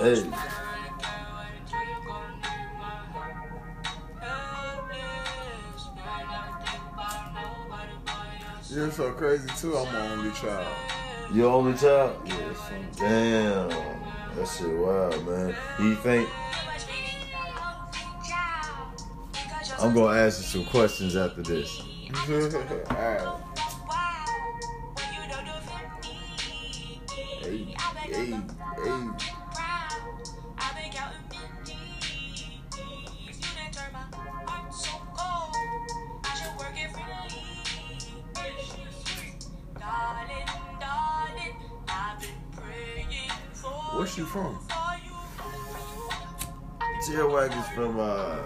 Hey, 0.01 0.44
crazy 9.25 9.49
too. 9.57 9.75
I'm 9.75 9.95
an 9.95 10.19
only 10.19 10.31
child. 10.33 10.67
your 11.33 11.51
only 11.51 11.73
child? 11.79 12.15
Son. 12.29 12.87
Damn, 12.99 13.69
that 13.71 14.47
shit 14.47 14.69
wild, 14.69 15.27
man. 15.27 15.57
You 15.79 15.95
think 15.95 16.29
I'm 19.81 19.95
gonna 19.95 20.19
ask 20.19 20.41
you 20.41 20.63
some 20.63 20.71
questions 20.71 21.17
after 21.17 21.41
this? 21.41 21.81
Alright. 22.29 22.85
Hey, 22.91 23.44
Where's 43.97 44.13
she 44.13 44.23
from? 44.23 44.59
Tierra 47.07 47.31
Whack 47.31 47.57
is 47.57 47.69
from 47.75 48.01
uh, 48.01 48.39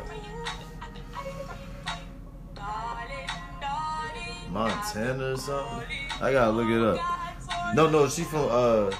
Montana 4.50 5.32
or 5.32 5.36
something. 5.36 5.84
I 6.20 6.32
gotta 6.32 6.50
look 6.50 6.68
it 6.68 6.82
up. 6.82 7.74
No, 7.74 7.88
no, 7.88 8.08
she 8.08 8.24
from 8.24 8.48
uh, 8.50 8.90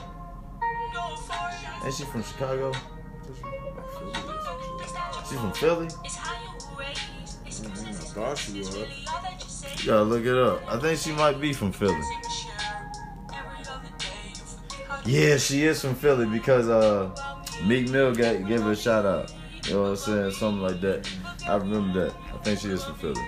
ain't 1.84 1.94
she 1.94 2.04
from 2.04 2.22
Chicago? 2.22 2.72
She 5.28 5.34
from 5.34 5.52
Philly. 5.52 5.88
Mm, 7.58 7.88
I 7.88 7.92
thought 7.92 8.38
she 8.38 8.58
was. 8.58 8.74
You 8.74 9.86
gotta 9.86 10.02
look 10.04 10.24
it 10.24 10.36
up. 10.36 10.62
I 10.66 10.78
think 10.78 10.98
she 10.98 11.12
might 11.12 11.38
be 11.40 11.52
from 11.52 11.72
Philly. 11.72 12.00
Yeah, 15.08 15.38
she 15.38 15.64
is 15.64 15.80
from 15.80 15.94
Philly 15.94 16.26
because 16.26 16.68
uh, 16.68 17.10
Meek 17.64 17.88
Mill 17.88 18.14
got 18.14 18.46
gave 18.46 18.60
her 18.62 18.72
a 18.72 18.76
shout 18.76 19.06
out. 19.06 19.32
You 19.64 19.72
know 19.74 19.82
what 19.84 19.88
I'm 19.88 19.96
saying? 19.96 20.30
Something 20.32 20.60
like 20.60 20.80
that. 20.82 21.08
I 21.46 21.54
remember 21.56 22.04
that. 22.04 22.14
I 22.34 22.36
think 22.42 22.60
she 22.60 22.68
is 22.68 22.84
from 22.84 22.94
Philly. 22.96 23.26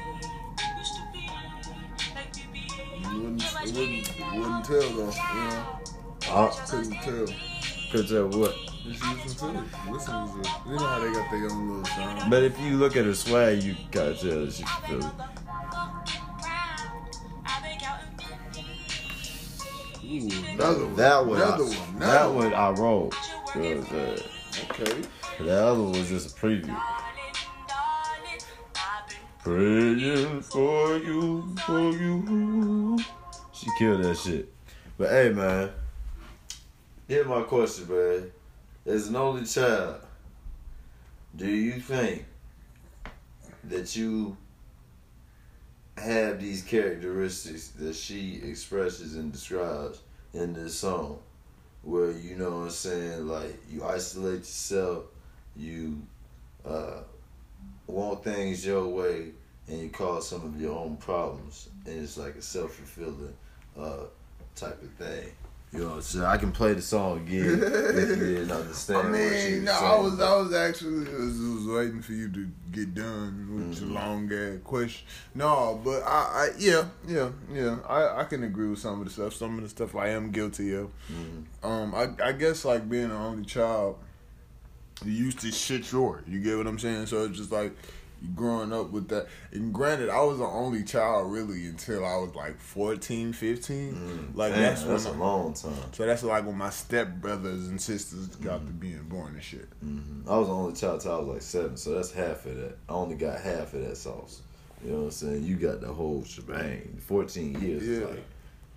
You 3.01 3.23
wouldn't, 3.23 3.43
it 3.43 3.75
wouldn't, 3.75 4.37
wouldn't 4.37 4.65
tell 4.67 4.81
though. 4.81 5.11
You 5.11 5.41
know, 5.41 5.81
Oh, 6.29 6.65
couldn't 6.69 6.93
tell. 6.93 7.27
could 7.93 8.09
tell 8.09 8.29
what. 8.29 8.55
She 8.83 8.89
was 8.91 9.35
from 9.35 9.55
Philly. 9.55 9.67
Listen 9.91 10.13
to 10.29 10.39
this. 10.39 10.49
You 10.67 10.73
know 10.73 10.79
how 10.87 10.99
they 11.01 11.13
got 11.13 11.31
their 11.31 11.51
own 11.51 11.69
little 11.69 11.85
sound. 11.87 12.31
But 12.31 12.43
if 12.43 12.61
you 12.61 12.77
look 12.77 12.95
at 12.97 13.07
her 13.07 13.15
swag, 13.15 13.63
you 13.63 13.75
gotta 13.91 14.15
tell 14.15 14.45
that 14.45 14.53
she's 14.53 14.69
from 14.69 15.01
Philly. 15.01 15.13
Ooh, 20.11 20.29
another 20.53 20.87
one. 20.87 20.97
That 20.97 21.27
one, 21.27 21.37
Another 21.41 21.65
I, 21.65 21.67
one. 21.67 21.99
that 21.99 22.21
Another 22.27 22.33
one 22.35 22.55
I 22.55 22.71
rolled. 22.71 23.15
You 23.55 23.61
know 23.63 23.69
what 23.69 23.77
I'm 23.77 23.85
saying? 23.87 24.19
Okay. 24.71 25.03
The 25.39 25.53
other 25.65 25.83
one 25.83 25.93
was 25.93 26.09
just 26.09 26.37
a 26.37 26.41
preview. 26.41 26.81
Praying 29.45 30.43
for 30.43 30.97
you, 30.99 31.55
for 31.65 31.91
you. 31.93 32.99
She 33.53 33.69
killed 33.79 34.03
that 34.03 34.17
shit. 34.17 34.53
But 34.99 35.11
hey, 35.11 35.31
man, 35.31 35.71
here's 37.09 37.27
my 37.27 37.43
question, 37.43 37.89
man. 37.89 38.31
As 38.87 39.09
an 39.09 39.17
only 39.17 39.47
child, 39.47 40.01
do 41.37 41.49
you 41.49 41.81
think 41.81 42.27
that 43.65 43.95
you 43.97 44.37
have 46.01 46.41
these 46.41 46.63
characteristics 46.63 47.69
that 47.79 47.95
she 47.95 48.41
expresses 48.45 49.17
and 49.17 49.33
describes 49.33 50.01
in 50.35 50.53
this 50.53 50.79
song? 50.79 51.19
Where 51.83 52.11
you 52.11 52.37
know 52.37 52.51
what 52.51 52.65
I'm 52.65 52.71
saying, 52.71 53.27
like 53.27 53.57
you 53.71 53.85
isolate 53.85 54.41
yourself, 54.41 55.05
you 55.57 56.03
uh, 56.65 57.01
want 57.87 58.23
things 58.23 58.67
your 58.67 58.87
way, 58.87 59.31
and 59.69 59.79
you 59.79 59.89
cause 59.89 60.29
some 60.29 60.45
of 60.45 60.61
your 60.61 60.79
own 60.79 60.97
problems, 60.97 61.69
and 61.87 62.03
it's 62.03 62.19
like 62.19 62.35
a 62.37 62.43
self 62.43 62.75
fulfilling 62.75 63.35
uh, 63.79 64.05
type 64.55 64.83
of 64.83 64.91
thing. 64.93 65.33
You 65.73 65.79
know 65.79 65.87
what 65.91 65.95
I'm 65.97 66.03
saying? 66.03 66.25
I 66.25 66.37
can 66.37 66.51
play 66.51 66.73
the 66.73 66.83
song 66.83 67.19
again 67.19 67.45
if 67.45 68.09
you 68.09 68.17
didn't 68.17 68.51
understand. 68.51 69.07
I 69.07 69.11
mean, 69.11 69.65
no, 69.65 69.73
I 69.73 70.01
was, 70.01 70.21
I 70.21 70.37
was 70.37 70.53
actually 70.53 71.05
was, 71.15 71.39
was 71.39 71.67
waiting 71.69 72.03
for 72.03 72.11
you 72.13 72.29
to 72.29 72.49
get 72.73 72.93
done 72.95 73.47
with 73.55 73.77
Mm-hmm. 73.79 73.85
your 73.85 73.95
long 73.95 74.33
ass 74.33 74.59
question. 74.65 75.07
No, 75.35 75.81
but 75.85 76.03
I, 76.03 76.09
I, 76.09 76.49
yeah, 76.59 76.87
yeah, 77.07 77.29
yeah, 77.53 77.77
I, 77.89 78.23
I 78.23 78.25
can 78.25 78.43
agree 78.43 78.69
with 78.69 78.81
some 78.81 78.99
of 79.01 79.05
the 79.07 79.13
stuff. 79.13 79.33
Some 79.35 79.59
of 79.59 79.63
the 79.63 79.69
stuff 79.69 79.95
I 79.95 80.09
am 80.09 80.33
guilty 80.33 80.75
of. 80.75 80.91
Mm-hmm. 81.13 81.65
Um, 81.65 81.95
I, 81.95 82.09
I 82.25 82.33
guess 82.33 82.65
like 82.65 82.89
being 82.91 83.05
an 83.05 83.13
only 83.13 83.45
child, 83.45 83.97
you 85.05 85.13
used 85.13 85.39
to 85.41 85.53
shit 85.53 85.85
short. 85.85 86.27
You 86.27 86.41
get 86.41 86.57
what 86.59 86.67
I'm 86.67 86.81
saying? 86.81 87.07
So 87.07 87.25
it's 87.27 87.39
just 87.39 87.53
like 87.53 87.77
growing 88.35 88.73
up 88.73 88.91
with 88.91 89.09
that. 89.09 89.27
And 89.53 89.73
granted, 89.73 90.09
I 90.11 90.21
was 90.23 90.39
the 90.39 90.45
only 90.45 90.83
child 90.85 91.33
really 91.33 91.67
until 91.67 92.05
I 92.05 92.17
was 92.17 92.35
like 92.35 92.59
14, 92.61 93.33
15. 93.33 94.33
Like 94.35 94.53
Mm. 94.53 94.55
Damn, 94.55 94.63
that's 94.63 94.83
that's 94.85 95.07
I- 95.07 95.11
a 95.11 95.13
long 95.13 95.55
time. 95.55 95.73
so 95.93 96.07
that's 96.07 96.23
like 96.23 96.47
when 96.47 96.57
my 96.59 96.71
step 96.71 97.09
brothers 97.21 97.69
and 97.69 97.81
sisters 97.81 98.27
got 98.37 98.59
to 98.67 98.73
being 98.73 99.03
born 99.05 99.35
and 99.35 99.43
shit. 99.43 99.69
I 100.29 100.37
was 100.39 100.49
the 100.49 100.55
only 100.55 100.75
child 100.75 101.01
till 101.01 101.13
I 101.13 101.19
was 101.19 101.29
like 101.29 101.43
seven, 101.43 101.77
so 101.77 101.95
that's 101.95 102.13
half 102.13 102.45
of 102.47 102.57
that. 102.57 102.77
I 102.89 102.93
only 102.93 103.17
got 103.17 103.41
half 103.41 103.75
of 103.75 103.83
that 103.87 103.97
sauce. 103.97 104.43
You 104.85 104.93
know 104.93 104.99
what 104.99 105.05
I'm 105.05 105.11
saying? 105.11 105.45
You 105.45 105.57
got 105.57 105.81
the 105.81 105.93
whole 105.93 106.25
shebang. 106.25 107.01
14 107.07 107.61
years 107.61 107.83
is 107.83 108.01
Yeah. 108.01 108.07
like 108.07 108.25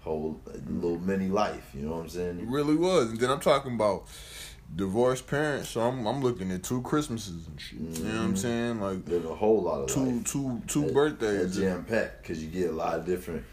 whole 0.01 0.37
little 0.69 0.99
mini 0.99 1.29
life. 1.29 1.71
You 1.73 1.83
know 1.85 1.93
what 1.95 2.01
I'm 2.01 2.09
saying? 2.09 2.39
It 2.41 2.47
really 2.47 2.75
was. 2.75 3.09
And 3.11 3.19
then 3.19 3.29
I'm 3.29 3.39
talking 3.39 3.73
about 3.75 4.03
divorced 4.75 5.27
parents, 5.27 5.69
so 5.69 5.81
I'm 5.81 6.05
I'm 6.05 6.21
looking 6.21 6.51
at 6.51 6.63
two 6.63 6.81
Christmases 6.81 7.47
and 7.47 7.59
shit. 7.59 7.79
You 7.79 7.85
know 7.85 8.09
what 8.09 8.19
I'm 8.19 8.27
mm-hmm. 8.27 8.35
saying? 8.35 8.81
Like 8.81 9.05
There's 9.05 9.25
a 9.25 9.35
whole 9.35 9.61
lot 9.61 9.81
of 9.81 9.89
two 9.89 10.05
life. 10.05 10.25
two 10.25 10.61
two 10.67 10.81
That- 10.85 10.93
birthdays. 10.93 11.57
jam 11.57 11.83
packed 11.85 12.23
because 12.23 12.43
you 12.43 12.49
get 12.49 12.69
a 12.69 12.73
lot 12.73 12.99
of 12.99 13.05
different. 13.05 13.43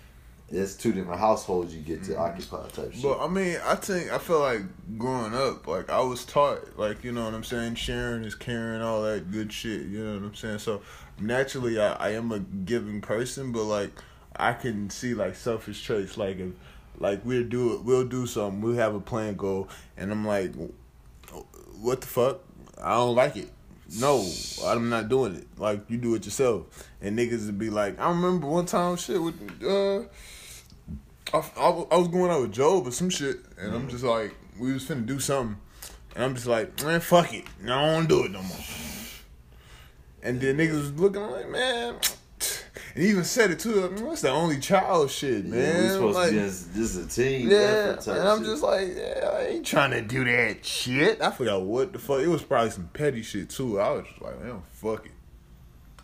It's 0.52 0.74
two 0.74 0.92
different 0.92 1.20
households 1.20 1.72
you 1.72 1.80
get 1.80 2.02
to 2.04 2.12
mm-hmm. 2.12 2.22
occupy 2.22 2.68
type 2.70 2.92
shit. 2.92 3.02
But 3.02 3.20
I 3.20 3.28
mean, 3.28 3.58
I 3.64 3.76
think 3.76 4.12
I 4.12 4.18
feel 4.18 4.40
like 4.40 4.62
growing 4.98 5.34
up, 5.34 5.66
like 5.66 5.88
I 5.90 6.00
was 6.00 6.24
taught, 6.24 6.78
like 6.78 7.04
you 7.04 7.12
know 7.12 7.24
what 7.24 7.34
I'm 7.34 7.44
saying, 7.44 7.76
sharing 7.76 8.24
is 8.24 8.34
caring, 8.34 8.82
all 8.82 9.02
that 9.02 9.30
good 9.30 9.52
shit. 9.52 9.82
You 9.82 10.04
know 10.04 10.14
what 10.14 10.22
I'm 10.24 10.34
saying. 10.34 10.58
So 10.58 10.82
naturally, 11.20 11.80
I, 11.80 11.92
I 11.92 12.08
am 12.10 12.32
a 12.32 12.40
giving 12.40 13.00
person, 13.00 13.52
but 13.52 13.64
like 13.64 13.90
I 14.34 14.52
can 14.52 14.90
see 14.90 15.14
like 15.14 15.36
selfish 15.36 15.82
traits, 15.84 16.16
like 16.16 16.38
if 16.38 16.52
like 16.98 17.24
we'll 17.24 17.44
do 17.44 17.74
it, 17.74 17.84
we'll 17.84 18.06
do 18.06 18.26
something, 18.26 18.60
we'll 18.60 18.74
have 18.74 18.94
a 18.94 19.00
plan 19.00 19.34
goal, 19.34 19.68
and 19.96 20.10
I'm 20.10 20.26
like, 20.26 20.52
what 21.80 22.00
the 22.00 22.06
fuck? 22.06 22.40
I 22.82 22.94
don't 22.94 23.14
like 23.14 23.36
it. 23.36 23.50
No, 23.98 24.24
I'm 24.64 24.88
not 24.88 25.08
doing 25.08 25.34
it. 25.34 25.46
Like 25.58 25.90
you 25.90 25.98
do 25.98 26.14
it 26.14 26.24
yourself, 26.24 26.88
and 27.00 27.18
niggas 27.18 27.46
would 27.46 27.58
be 27.58 27.70
like, 27.70 27.98
I 27.98 28.08
remember 28.08 28.46
one 28.46 28.66
time 28.66 28.96
shit 28.96 29.20
with 29.20 29.34
uh. 29.64 30.02
I, 31.32 31.38
I, 31.38 31.68
I 31.92 31.96
was 31.96 32.08
going 32.08 32.30
out 32.30 32.40
with 32.40 32.52
Job 32.52 32.88
or 32.88 32.90
some 32.90 33.08
shit, 33.08 33.38
and 33.56 33.72
I'm 33.72 33.88
just 33.88 34.02
like, 34.02 34.34
we 34.58 34.72
was 34.72 34.84
finna 34.84 35.06
do 35.06 35.20
something, 35.20 35.56
and 36.16 36.24
I'm 36.24 36.34
just 36.34 36.46
like, 36.46 36.82
man, 36.82 37.00
fuck 37.00 37.32
it, 37.32 37.44
I 37.62 37.66
don't 37.66 38.08
do 38.08 38.24
it 38.24 38.32
no 38.32 38.42
more. 38.42 38.58
And 40.22 40.40
then 40.40 40.56
niggas 40.56 40.72
was 40.72 40.92
looking 40.94 41.22
like, 41.22 41.48
man, 41.48 41.94
and 42.94 43.04
he 43.04 43.10
even 43.10 43.24
said 43.24 43.50
it 43.50 43.58
too. 43.60 43.72
Like, 43.74 43.92
man, 43.92 44.04
that's 44.06 44.22
the 44.22 44.30
only 44.30 44.58
child 44.58 45.10
shit, 45.10 45.44
yeah, 45.44 45.50
man. 45.50 45.82
we 45.82 45.88
supposed 45.90 46.14
like, 46.16 46.28
to 46.28 46.32
be 46.34 46.38
this, 46.38 46.76
is 46.76 46.96
a 46.96 47.06
team 47.08 47.48
yeah, 47.50 47.90
and 47.90 48.28
I'm 48.28 48.38
shit. 48.38 48.46
just 48.46 48.62
like, 48.62 48.88
yeah, 48.96 49.30
I 49.32 49.46
ain't 49.46 49.66
trying 49.66 49.90
to 49.92 50.02
do 50.02 50.24
that 50.24 50.64
shit. 50.64 51.20
I 51.20 51.30
forgot 51.30 51.62
what 51.62 51.92
the 51.92 51.98
fuck. 51.98 52.20
It 52.20 52.28
was 52.28 52.42
probably 52.42 52.70
some 52.70 52.88
petty 52.92 53.22
shit 53.22 53.50
too. 53.50 53.80
I 53.80 53.90
was 53.90 54.06
just 54.06 54.20
like, 54.22 54.42
man, 54.42 54.62
fuck 54.72 55.06
it. 55.06 55.12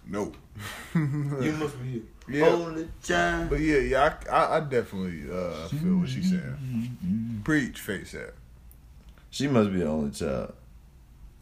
No. 0.09 0.33
you 0.95 1.53
must 1.59 1.83
be 1.83 2.03
Yeah. 2.29 2.47
only 2.47 2.89
child. 3.03 3.51
But 3.51 3.61
yeah, 3.61 3.79
yeah, 3.79 4.17
I, 4.31 4.31
I, 4.31 4.57
I 4.57 4.61
definitely 4.61 5.25
uh, 5.31 5.67
feel 5.69 5.99
what 5.99 6.09
she's 6.09 6.31
saying. 6.31 7.41
Preach, 7.45 7.81
face 7.81 8.13
that. 8.13 8.35
She 9.31 9.49
must 9.49 9.73
be 9.73 9.81
the 9.81 9.89
only 9.89 10.13
child. 10.13 10.55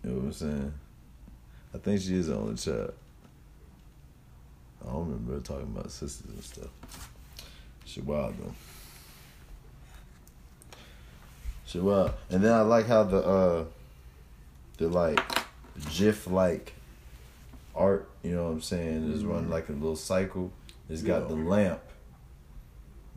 You 0.02 0.10
know 0.10 0.16
what 0.16 0.24
I'm 0.24 0.32
saying? 0.32 0.74
I 1.74 1.78
think 1.78 2.00
she 2.00 2.14
is 2.14 2.28
the 2.28 2.36
only 2.36 2.56
child. 2.56 2.94
I 4.86 4.92
don't 4.92 5.06
remember 5.10 5.40
talking 5.40 5.64
about 5.74 5.90
sisters 5.90 6.30
and 6.30 6.42
stuff. 6.42 7.10
She 7.84 8.00
wild 8.00 8.34
though. 8.38 8.54
She 11.66 11.78
wild. 11.80 12.12
And 12.30 12.42
then 12.42 12.52
I 12.52 12.60
like 12.62 12.86
how 12.86 13.04
the 13.04 13.18
uh 13.18 13.64
the 14.78 14.88
like 14.88 15.20
GIF 15.90 16.26
like 16.26 16.74
art, 17.74 18.08
you 18.22 18.34
know 18.34 18.44
what 18.44 18.50
I'm 18.52 18.60
saying, 18.62 19.10
is 19.12 19.24
running 19.24 19.50
like 19.50 19.68
a 19.68 19.72
little 19.72 19.96
cycle. 19.96 20.52
It's 20.88 21.02
got 21.02 21.28
the 21.28 21.34
lamp 21.34 21.80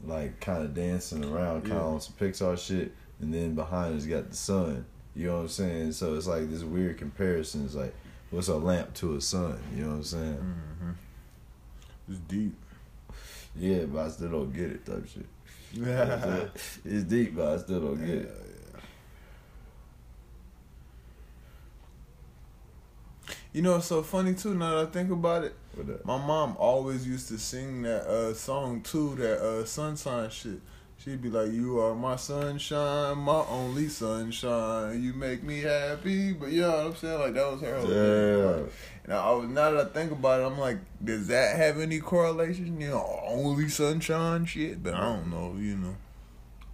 like 0.05 0.39
kind 0.39 0.63
of 0.63 0.73
dancing 0.73 1.23
around, 1.25 1.61
kind 1.63 1.73
of 1.73 1.79
Yeah. 1.79 1.83
on 1.83 2.01
some 2.01 2.13
Pixar 2.19 2.57
shit, 2.57 2.93
and 3.19 3.33
then 3.33 3.55
behind 3.55 3.95
it's 3.95 4.05
got 4.05 4.29
the 4.29 4.35
sun. 4.35 4.85
You 5.15 5.27
know 5.27 5.35
what 5.37 5.41
I'm 5.41 5.47
saying? 5.49 5.91
So 5.93 6.13
it's 6.15 6.27
like 6.27 6.49
this 6.49 6.63
weird 6.63 6.97
comparison. 6.99 7.65
It's 7.65 7.73
like, 7.75 7.93
what's 8.29 8.47
a 8.47 8.55
lamp 8.55 8.93
to 8.95 9.15
a 9.15 9.21
sun? 9.21 9.59
You 9.75 9.83
know 9.83 9.89
what 9.89 9.95
I'm 9.95 10.03
saying? 10.03 10.55
It's 12.09 12.19
deep. 12.19 12.55
Yeah, 13.55 13.85
but 13.85 14.05
I 14.05 14.09
still 14.09 14.29
don't 14.29 14.53
get 14.53 14.71
it, 14.71 14.85
type 14.85 15.07
shit. 15.07 15.25
You 15.73 15.85
know 15.85 15.97
what 15.97 16.11
I'm 16.11 16.21
saying? 16.21 16.49
it's 16.85 17.03
deep, 17.03 17.35
but 17.35 17.47
I 17.47 17.57
still 17.57 17.81
don't 17.81 18.05
get 18.05 18.15
it. 18.15 18.31
You 23.53 23.63
know, 23.63 23.77
it's 23.77 23.87
so 23.87 24.03
funny 24.03 24.35
too. 24.35 24.53
Now 24.53 24.75
that 24.75 24.87
I 24.89 24.91
think 24.91 25.09
about 25.09 25.43
it, 25.43 25.55
my 26.05 26.17
mom 26.17 26.55
always 26.59 27.07
used 27.07 27.27
to 27.29 27.39
sing 27.39 27.81
that 27.83 28.03
uh, 28.05 28.33
song 28.33 28.81
too, 28.81 29.15
that 29.15 29.39
uh, 29.39 29.65
sunshine 29.65 30.29
shit. 30.29 30.59
She'd 31.07 31.21
be 31.21 31.29
like, 31.29 31.53
"You 31.53 31.79
are 31.79 31.95
my 31.95 32.17
sunshine, 32.17 33.17
my 33.19 33.45
only 33.49 33.87
sunshine. 33.87 35.01
You 35.01 35.13
make 35.13 35.41
me 35.41 35.61
happy." 35.61 36.33
But 36.33 36.49
you 36.51 36.61
know 36.61 36.69
what 36.69 36.85
I'm 36.87 36.95
saying? 36.97 37.19
Like 37.19 37.33
that 37.33 37.49
was 37.49 37.61
her. 37.61 37.77
whole 37.77 37.87
thing. 37.87 38.67
Yeah. 39.07 39.15
Now, 39.15 39.19
I 39.21 39.35
was, 39.35 39.47
now 39.47 39.71
that 39.71 39.87
I 39.87 39.89
think 39.89 40.11
about 40.11 40.41
it, 40.41 40.43
I'm 40.43 40.59
like, 40.59 40.79
does 41.01 41.27
that 41.27 41.55
have 41.55 41.79
any 41.79 42.01
correlation? 42.01 42.81
You 42.81 42.89
know, 42.89 43.21
only 43.25 43.69
sunshine 43.69 44.45
shit. 44.47 44.83
But 44.83 44.95
I 44.95 44.99
don't 45.13 45.31
know. 45.31 45.55
You 45.57 45.77
know. 45.77 45.95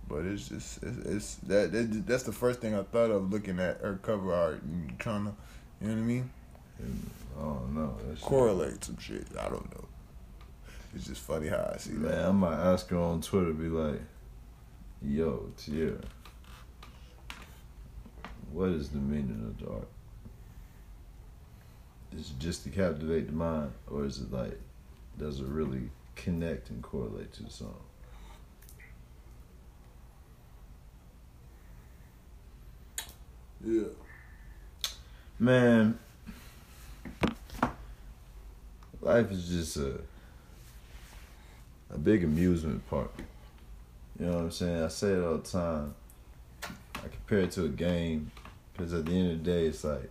but 0.10 0.26
it's 0.26 0.50
just 0.50 0.82
it's, 0.82 0.98
it's 1.06 1.36
that, 1.48 1.72
that 1.72 2.08
that's 2.08 2.24
the 2.24 2.32
first 2.34 2.60
thing 2.60 2.74
I 2.74 2.82
thought 2.82 3.12
of 3.12 3.32
looking 3.32 3.60
at 3.60 3.82
her 3.82 4.00
cover 4.02 4.34
art 4.34 4.63
and 4.63 4.98
trying 4.98 5.26
to, 5.26 5.34
you 5.80 5.89
know 5.89 5.93
what 5.93 6.02
I 6.02 6.06
mean? 6.06 6.30
I 7.38 7.39
don't 7.43 7.76
know. 7.76 7.96
That 8.08 8.17
shit- 8.17 8.26
Correlate 8.26 8.84
some 8.84 8.98
shit. 8.98 9.28
I 9.39 9.50
don't 9.50 9.72
know. 9.76 9.86
It's 10.96 11.06
just 11.06 11.22
funny 11.22 11.50
how 11.50 11.72
I 11.72 11.78
see 11.78 11.91
Man, 11.91 12.12
that. 12.12 12.26
I 12.26 12.32
might 12.32 12.74
ask 12.74 12.88
her 12.89 12.98
on 12.98 13.22
Twitter, 13.22 13.54
be 13.54 13.69
like, 13.69 14.00
"Yo, 15.05 15.51
Tierra, 15.57 15.99
what 18.51 18.69
is 18.69 18.89
the 18.89 18.99
meaning 18.99 19.43
of 19.45 19.59
the 19.59 19.71
art? 19.71 19.87
Is 22.17 22.29
it 22.29 22.39
just 22.39 22.63
to 22.63 22.69
captivate 22.69 23.27
the 23.27 23.33
mind, 23.33 23.73
or 23.91 24.05
is 24.05 24.19
it 24.21 24.31
like, 24.31 24.59
does 25.17 25.39
it 25.39 25.47
really 25.47 25.89
connect 26.15 26.69
and 26.69 26.81
correlate 26.81 27.33
to 27.33 27.43
the 27.43 27.49
song?" 27.49 27.75
Yeah. 33.61 33.83
Man, 35.39 35.99
life 39.01 39.31
is 39.31 39.49
just 39.49 39.77
a 39.77 39.99
a 41.89 41.97
big 41.97 42.23
amusement 42.23 42.87
park. 42.89 43.11
You 44.19 44.28
know 44.28 44.34
what 44.34 44.41
I'm 44.41 44.52
saying? 44.52 44.84
I 44.84 44.88
say 44.89 45.13
it 45.13 45.23
all 45.23 45.38
the 45.38 45.49
time. 45.49 45.95
I 46.63 47.08
compare 47.08 47.39
it 47.39 47.52
to 47.52 47.65
a 47.65 47.69
game 47.69 48.32
because 48.71 48.93
at 48.93 49.06
the 49.06 49.12
end 49.12 49.32
of 49.32 49.43
the 49.43 49.52
day, 49.52 49.65
it's 49.65 49.84
like 49.84 50.10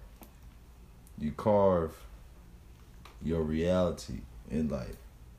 you 1.19 1.33
carve 1.33 1.95
your 3.23 3.43
reality 3.43 4.21
in 4.51 4.69
life. 4.69 4.97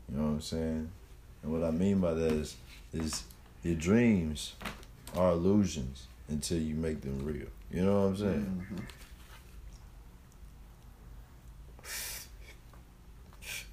You 0.09 0.17
know 0.17 0.23
what 0.23 0.29
I'm 0.29 0.41
saying? 0.41 0.89
And 1.41 1.51
what 1.51 1.63
I 1.63 1.71
mean 1.71 1.99
by 1.99 2.13
that 2.13 2.31
is, 2.31 2.55
is 2.93 3.23
your 3.63 3.75
dreams 3.75 4.53
are 5.15 5.31
illusions 5.31 6.07
until 6.29 6.59
you 6.59 6.75
make 6.75 7.01
them 7.01 7.23
real. 7.25 7.47
You 7.71 7.83
know 7.85 8.01
what 8.01 8.07
I'm 8.07 8.17
saying? 8.17 8.65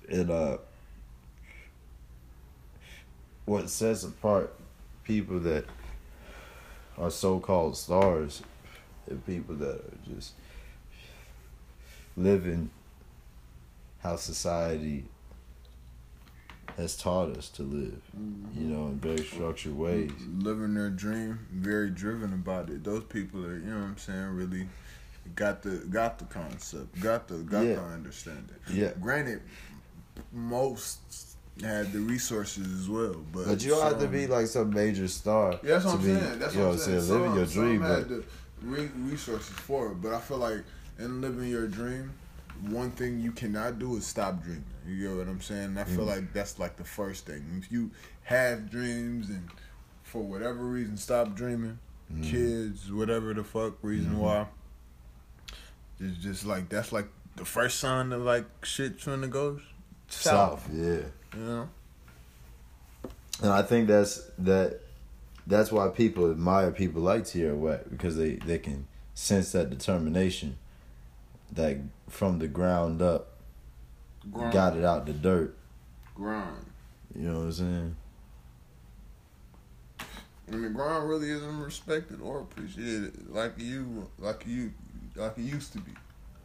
And 0.09 0.31
uh, 0.31 0.59
what 3.45 3.71
sets 3.71 4.03
apart 4.03 4.53
people 5.11 5.41
that 5.41 5.65
are 6.97 7.11
so-called 7.11 7.77
stars 7.77 8.43
and 9.09 9.27
people 9.27 9.57
that 9.57 9.75
are 9.75 10.15
just 10.15 10.35
living 12.17 12.71
how 14.05 14.15
society 14.15 15.05
has 16.77 16.97
taught 16.97 17.37
us 17.37 17.49
to 17.49 17.63
live, 17.63 18.01
mm-hmm. 18.17 18.61
you 18.61 18.69
know, 18.69 18.87
in 18.87 19.01
very 19.01 19.25
structured 19.25 19.77
ways. 19.77 20.13
Living 20.39 20.75
their 20.75 20.91
dream, 20.91 21.41
very 21.51 21.91
driven 21.91 22.33
about 22.33 22.71
it. 22.71 22.85
Those 22.85 23.03
people 23.03 23.45
are, 23.45 23.59
you 23.59 23.67
know 23.67 23.81
what 23.81 23.87
I'm 23.87 23.99
saying, 23.99 24.29
really 24.29 24.69
got 25.35 25.63
the 25.63 25.79
got 25.91 26.21
the 26.21 26.25
concept, 26.27 27.01
got 27.01 27.27
the 27.27 27.39
got 27.39 27.63
Yeah. 27.63 27.75
the 27.75 27.83
understanding. 27.83 28.57
Yeah. 28.73 28.93
Granted, 29.01 29.43
most 30.33 31.30
had 31.63 31.93
the 31.93 31.99
resources 32.01 32.81
as 32.83 32.89
well, 32.89 33.15
but 33.33 33.47
But 33.47 33.63
you 33.63 33.71
don't 33.71 33.83
have 33.83 34.01
to 34.01 34.07
be 34.09 34.27
like 34.27 34.47
some 34.47 34.71
major 34.71 35.09
star. 35.09 35.53
Yeah, 35.63 35.75
that's 35.79 35.85
what 35.85 35.95
I'm 35.95 36.01
be, 36.01 36.05
saying. 36.07 36.39
That's 36.39 36.55
what 36.55 36.67
I'm 36.67 36.79
saying. 36.79 36.97
Living 37.09 37.27
Some- 37.29 37.37
your 37.37 37.47
some 37.47 37.63
dream, 37.65 37.81
had 37.83 37.89
but 37.97 38.09
the 38.09 38.25
re- 38.63 38.91
resources 38.97 39.49
for 39.57 39.93
it, 39.93 40.03
but 40.03 40.13
I 40.15 40.21
feel 40.21 40.39
like 40.39 40.65
in 40.99 41.21
living 41.21 41.49
your 41.49 41.67
dream, 41.67 42.13
one 42.69 42.91
thing 42.91 43.21
you 43.21 43.33
cannot 43.33 43.79
do 43.79 43.97
is 43.97 44.07
stop 44.07 44.43
dreaming. 44.43 44.65
You 44.87 45.09
get 45.09 45.17
what 45.17 45.29
I'm 45.29 45.41
saying? 45.41 45.77
I 45.79 45.85
Mm. 45.85 45.97
feel 45.97 46.05
like 46.05 46.33
that's 46.33 46.59
like 46.59 46.77
the 46.77 46.85
first 46.85 47.27
thing. 47.27 47.45
If 47.63 47.71
you 47.73 47.91
have 48.25 48.71
dreams 48.71 49.29
and 49.29 49.49
for 50.03 50.23
whatever 50.23 50.63
reason 50.65 50.97
stop 50.97 51.35
dreaming, 51.35 51.79
Mm. 52.13 52.23
kids, 52.29 52.91
whatever 52.93 53.33
the 53.35 53.45
fuck 53.45 53.75
reason 53.83 54.11
Mm-hmm. 54.13 54.21
why, 54.21 54.47
it's 56.01 56.17
just 56.19 56.45
like 56.47 56.69
that's 56.69 56.93
like 56.93 57.09
the 57.37 57.45
first 57.45 57.79
sign 57.81 58.13
of 58.13 58.23
like 58.23 58.45
shit 58.65 58.99
trying 58.99 59.21
to 59.23 59.29
go 59.29 59.61
south. 60.09 60.65
south, 60.65 60.69
yeah. 60.73 61.03
You 61.37 61.45
know? 61.45 61.69
And 63.43 63.51
I 63.51 63.63
think 63.63 63.89
that's 63.89 64.23
that. 64.39 64.81
That's 65.47 65.73
why 65.73 65.89
people 65.89 66.31
admire 66.31 66.71
people 66.71 67.03
like 67.03 67.27
Tierra 67.27 67.57
Whack 67.57 67.83
because 67.91 68.17
they 68.17 68.35
they 68.35 68.59
can 68.59 68.87
sense 69.15 69.53
that 69.53 69.71
determination, 69.71 70.59
that 71.53 71.79
from 72.09 72.39
the 72.39 72.49
ground 72.49 73.03
up 73.03 73.29
Grind. 74.31 74.53
got 74.53 74.77
it 74.77 74.85
out 74.85 75.07
the 75.07 75.13
dirt. 75.13 75.57
Grind. 76.15 76.67
You 77.15 77.23
know 77.23 77.39
what 77.39 77.45
I'm 77.45 77.53
saying? 77.53 77.97
And 80.49 80.65
the 80.65 80.69
grind 80.69 81.09
really 81.09 81.31
isn't 81.31 81.61
respected 81.61 82.21
or 82.21 82.41
appreciated 82.41 83.31
like 83.31 83.53
you 83.57 84.09
like 84.19 84.45
you 84.47 84.73
like 85.15 85.39
it 85.39 85.43
used 85.43 85.73
to 85.73 85.79
be. 85.79 85.93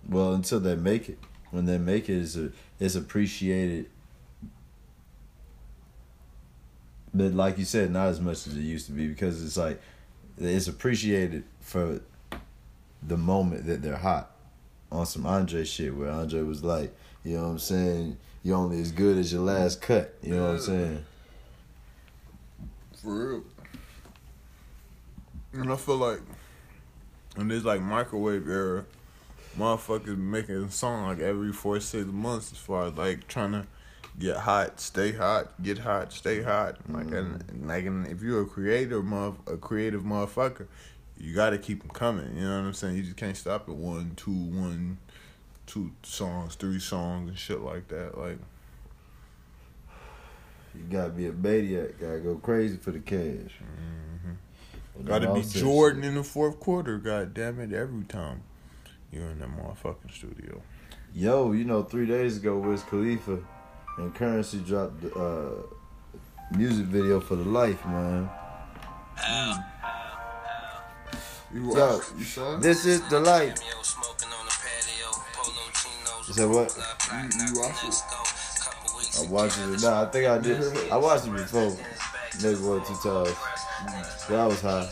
Well, 0.07 0.33
until 0.33 0.59
they 0.59 0.75
make 0.75 1.09
it. 1.09 1.19
When 1.51 1.65
they 1.65 1.77
make 1.77 2.09
it, 2.09 2.21
it's, 2.21 2.35
a, 2.35 2.51
it's 2.79 2.95
appreciated. 2.95 3.89
But 7.15 7.34
like 7.34 7.58
you 7.58 7.63
said, 7.63 7.91
not 7.91 8.10
as 8.10 8.19
much 8.19 8.45
as 8.45 8.58
it 8.58 8.62
used 8.62 8.88
to 8.88 8.91
be 8.91 9.08
because 9.08 9.41
it's 9.41 9.56
like 9.56 9.82
it's 10.38 10.67
appreciated 10.67 11.45
for 11.62 12.01
the 13.01 13.15
moment 13.15 13.65
that 13.67 13.82
they're 13.82 13.95
hot. 13.95 14.32
On 14.91 15.06
some 15.06 15.25
Andre 15.25 15.63
shit 15.63 15.95
where 15.95 16.12
Andre 16.12 16.41
was 16.41 16.62
like, 16.62 16.93
you 17.23 17.38
know 17.38 17.43
what 17.43 17.49
I'm 17.51 17.60
saying, 17.60 18.17
you're 18.43 18.58
only 18.58 18.82
as 18.82 18.91
good 18.91 19.17
as 19.17 19.32
your 19.32 19.43
last 19.43 19.82
cut. 19.82 20.13
You 20.21 20.36
know 20.36 20.43
what 20.43 20.51
I'm 20.56 20.60
saying? 20.60 21.06
For 23.01 23.28
real. 23.30 23.43
And 25.54 25.71
I 25.71 25.75
feel 25.78 25.97
like 25.97 26.19
in 27.38 27.47
this 27.47 27.63
like 27.63 27.82
microwave 27.82 28.47
era, 28.47 28.86
motherfuckers 29.58 30.17
making 30.17 30.56
a 30.56 30.69
song 30.69 31.08
like 31.08 31.19
every 31.19 31.54
four 31.54 31.80
six 31.80 32.06
months 32.08 32.51
as 32.51 32.58
far 32.58 32.88
as 32.88 32.93
like 32.93 33.25
trying 33.30 33.54
to 33.54 33.65
get 34.19 34.38
hot, 34.38 34.80
stay 34.80 35.12
hot, 35.12 35.62
get 35.62 35.80
hot, 35.80 36.13
stay 36.13 36.41
hot. 36.41 36.78
Like 36.89 37.06
and, 37.06 37.13
mm. 37.13 37.49
and 37.49 37.67
like 37.67 37.86
and 37.86 38.08
if 38.08 38.21
you're 38.21 38.41
a 38.41 38.45
creative 38.45 39.04
mother, 39.04 39.38
a 39.47 39.58
creative 39.58 40.04
motherfucker, 40.04 40.67
you 41.17 41.34
got 41.34 41.51
to 41.51 41.58
keep 41.58 41.82
them 41.82 41.91
coming. 41.91 42.36
You 42.36 42.43
know 42.43 42.60
what 42.60 42.67
I'm 42.67 42.73
saying? 42.73 42.97
You 42.97 43.04
just 43.04 43.17
can't 43.17 43.38
stop 43.38 43.69
at 43.69 43.75
one, 43.75 44.13
two, 44.15 44.32
one, 44.32 44.97
two 45.65 45.91
songs, 46.04 46.56
three 46.56 46.80
songs 46.80 47.30
and 47.30 47.38
shit 47.38 47.62
like 47.62 47.88
that. 47.89 48.17
Like 48.17 48.39
You 50.73 50.84
gotta 50.89 51.10
be 51.10 51.28
a 51.28 51.34
maniac, 51.34 51.99
gotta 51.99 52.19
go 52.19 52.36
crazy 52.36 52.78
for 52.78 52.91
the 52.91 52.99
cash. 52.99 53.60
But 54.95 55.06
Got 55.06 55.19
to 55.19 55.34
be 55.34 55.41
Jordan 55.41 56.06
in 56.06 56.15
the 56.15 56.23
fourth 56.23 56.60
quarter. 56.60 56.97
God 56.97 57.34
damn 57.34 57.60
it! 57.60 57.73
Every 57.73 58.06
time 58.06 58.43
you're 59.12 59.30
in 59.30 59.39
that 59.39 59.49
motherfucking 59.49 60.13
studio. 60.13 60.62
Yo, 61.13 61.51
you 61.51 61.65
know, 61.65 61.84
three 61.84 62.06
days 62.06 62.38
ago, 62.38 62.58
Wiz 62.58 62.82
Khalifa 62.84 63.39
and 63.97 64.13
Currency 64.13 64.60
dropped 64.60 65.01
the 65.01 65.13
uh, 65.15 66.58
music 66.58 66.86
video 66.88 67.19
for 67.19 67.36
the 67.36 67.43
life, 67.45 67.84
man. 67.86 68.29
You, 71.53 71.62
Yo, 71.62 71.95
watched- 71.97 72.13
you 72.17 72.23
saw? 72.25 72.58
This 72.58 72.86
is 72.86 73.01
the 73.10 73.19
life. 73.19 73.55
You 76.27 76.34
said 76.34 76.49
what? 76.49 76.75
You, 77.13 77.45
you 77.45 77.62
watched 77.62 77.84
it? 77.86 78.03
I 79.17 79.25
watched 79.29 79.60
it. 79.60 79.81
Nah, 79.81 80.01
I 80.03 80.05
think 80.08 80.27
I 80.27 80.38
did. 80.39 80.91
I 80.91 80.97
watched 80.97 81.27
it 81.27 81.31
before. 81.31 81.77
Maybe 82.43 82.60
one 82.60 82.79
or 82.81 82.86
two 82.86 82.95
times. 83.01 83.38
But 84.27 84.36
I 84.38 84.47
was 84.47 84.62
high. 84.62 84.89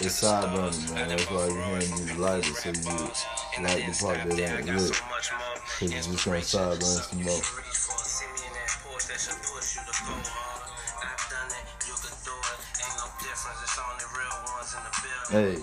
It's 0.00 0.22
sideburning, 0.22 0.94
man. 0.94 1.08
That's 1.08 1.28
why 1.28 1.46
you 1.46 1.54
hand 1.54 1.90
me 1.90 2.12
the 2.12 2.20
lighter 2.20 2.54
so 2.54 2.68
you 2.68 3.64
light 3.64 3.82
the 3.84 3.92
part 4.00 4.18
that 4.30 4.38
ain't 4.38 4.66
lit. 4.66 5.02
Cause 5.80 6.08
more. 7.16 7.42
Hey. 15.30 15.58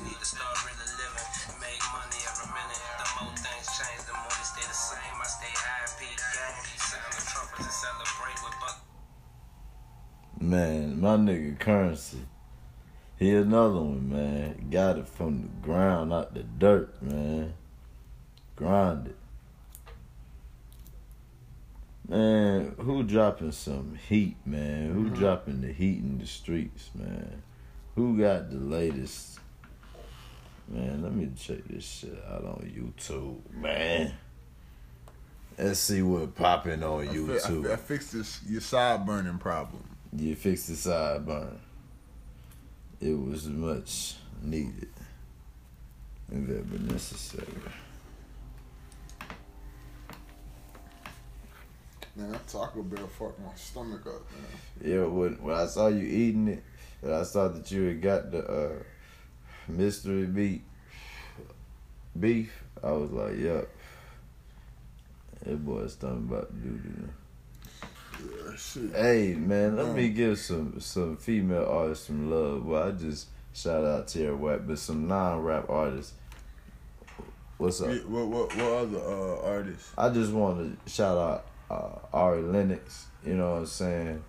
Man, 10.42 11.00
my 11.00 11.16
nigga 11.16 11.58
Currency. 11.58 12.20
He 13.18 13.34
another 13.34 13.76
one, 13.76 14.10
man. 14.10 14.68
Got 14.70 14.98
it 14.98 15.08
from 15.08 15.42
the 15.44 15.66
ground, 15.66 16.10
not 16.10 16.34
the 16.34 16.44
dirt, 16.44 17.02
man. 17.02 17.54
Grind 18.56 19.08
it. 19.08 19.16
Man, 22.08 22.76
who 22.78 23.04
dropping 23.04 23.52
some 23.52 23.98
heat, 24.08 24.38
man? 24.46 24.92
Who 24.94 25.06
mm-hmm. 25.06 25.16
dropping 25.16 25.62
the 25.62 25.72
heat 25.72 26.00
in 26.00 26.20
the 26.20 26.28
streets, 26.28 26.92
man? 26.94 27.42
Who 27.96 28.18
got 28.18 28.52
the 28.52 28.58
latest? 28.58 29.40
Man, 30.68 31.02
let 31.02 31.14
me 31.14 31.30
check 31.38 31.64
this 31.68 31.84
shit 31.84 32.24
out 32.30 32.44
on 32.44 32.72
YouTube, 32.76 33.40
man. 33.54 34.14
Let's 35.58 35.80
see 35.80 36.02
what 36.02 36.36
popping 36.36 36.84
on 36.84 37.02
I, 37.02 37.06
fi- 37.06 37.12
I, 37.12 37.16
YouTube. 37.16 37.66
fi- 37.66 37.74
I 37.74 37.76
fixed 37.78 38.12
this 38.12 38.42
your 38.48 38.62
side 38.62 39.06
burning 39.06 39.38
problem. 39.38 39.84
You 40.14 40.36
fixed 40.36 40.68
the 40.68 40.74
sideburn. 40.74 41.58
It 43.02 43.14
was 43.14 43.48
much 43.48 44.16
needed 44.42 44.90
and 46.32 46.48
very 46.48 46.80
necessary. 46.80 47.48
Man, 52.16 52.32
that 52.32 52.48
Taco 52.48 52.82
Bell 52.82 53.08
fucked 53.08 53.40
my 53.40 53.54
stomach 53.56 54.06
up, 54.08 54.22
man. 54.32 54.92
Yeah, 54.92 55.04
when 55.04 55.34
when 55.44 55.56
I 55.56 55.66
saw 55.66 55.88
you 55.88 56.06
eating 56.06 56.48
it, 56.48 56.64
and 57.02 57.14
I 57.14 57.24
saw 57.24 57.50
that 57.50 57.70
you 57.72 57.84
had 57.84 58.02
got 58.02 58.32
the 58.32 58.46
uh, 58.46 58.84
mystery 59.68 60.26
meat 60.26 60.64
beef, 62.18 62.64
I 62.82 62.92
was 62.92 63.12
like, 63.12 63.38
"Yup, 63.38 63.68
that 65.44 65.66
boy's 65.66 65.94
stomach 65.94 66.32
about 66.32 66.50
to 66.50 66.56
do 66.56 66.82
this." 66.84 67.10
Hey 68.94 69.36
man, 69.38 69.76
let 69.76 69.94
me 69.94 70.10
give 70.10 70.38
some 70.40 70.80
some 70.80 71.18
female 71.18 71.66
artists 71.66 72.08
some 72.08 72.30
love. 72.32 72.66
Well, 72.66 72.88
I 72.88 72.92
just 72.92 73.28
shout 73.54 73.84
out 73.84 74.08
Tierra 74.08 74.36
Whack, 74.36 74.62
but 74.66 74.80
some 74.80 75.08
non 75.08 75.42
rap 75.42 75.70
artists. 75.70 76.14
What's 77.58 77.82
up? 77.82 77.90
What, 78.06 78.28
what, 78.28 78.56
what 78.56 78.66
other 78.66 78.98
uh, 79.00 79.48
artists? 79.48 79.92
I 79.98 80.10
just 80.10 80.32
want 80.32 80.86
to 80.86 80.92
shout 80.92 81.18
out 81.18 81.46
uh, 81.70 82.16
Ari 82.18 82.42
Lennox. 82.44 83.08
You 83.26 83.36
know 83.36 83.52
what 83.52 83.60
I'm 83.60 83.66
saying? 83.66 84.24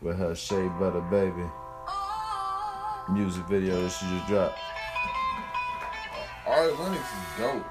With 0.00 0.18
her 0.18 0.34
Shea 0.34 0.68
Butter 0.78 1.00
Baby 1.02 1.48
music 3.10 3.44
video 3.46 3.82
that 3.82 3.90
she 3.90 4.06
just 4.06 4.26
dropped. 4.26 4.58
Ari 6.46 6.72
Lennox 6.72 7.00
is 7.00 7.38
dope. 7.38 7.64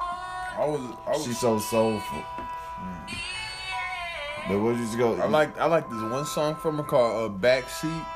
I 0.00 0.66
was, 0.66 0.80
I 1.06 1.10
was, 1.10 1.24
She's 1.24 1.38
so 1.38 1.58
soulful. 1.58 2.24
But 4.48 4.60
where 4.60 4.72
you 4.72 4.96
go? 4.96 5.14
I 5.16 5.26
like, 5.26 5.58
I 5.58 5.66
like 5.66 5.90
this 5.90 6.00
one 6.00 6.24
song 6.24 6.56
from 6.56 6.78
her 6.78 6.82
called 6.82 7.30
uh, 7.30 7.34
"Backseat" 7.34 8.06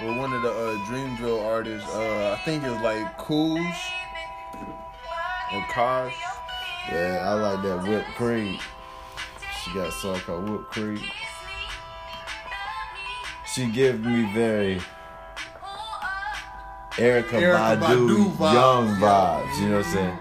with 0.00 0.16
one 0.16 0.32
of 0.32 0.42
the 0.42 0.50
uh, 0.50 0.76
Dreamville 0.86 1.44
artists. 1.44 1.88
Uh, 1.90 2.36
I 2.38 2.44
think 2.44 2.62
it 2.62 2.70
was 2.70 2.80
like 2.82 3.18
Cools 3.18 3.58
or 5.52 5.66
Cars. 5.72 6.14
Yeah, 6.90 7.18
I 7.24 7.34
like 7.34 7.62
that 7.62 7.88
whipped 7.88 8.14
cream. 8.14 8.58
She 9.62 9.74
got 9.74 9.88
a 9.88 9.92
song 9.92 10.18
called 10.20 10.48
Whipped 10.48 10.70
Cream. 10.72 11.00
She 13.46 13.66
gives 13.66 13.98
me 14.00 14.32
very 14.32 14.80
Erica, 16.98 17.36
Erykah 17.36 17.78
Badu, 17.80 18.08
Badu 18.08 18.36
vibes. 18.36 18.54
young 18.54 18.88
vibes. 19.00 19.60
You 19.60 19.68
know 19.68 19.76
what 19.78 19.86
I'm 19.86 19.92
saying? 19.92 20.18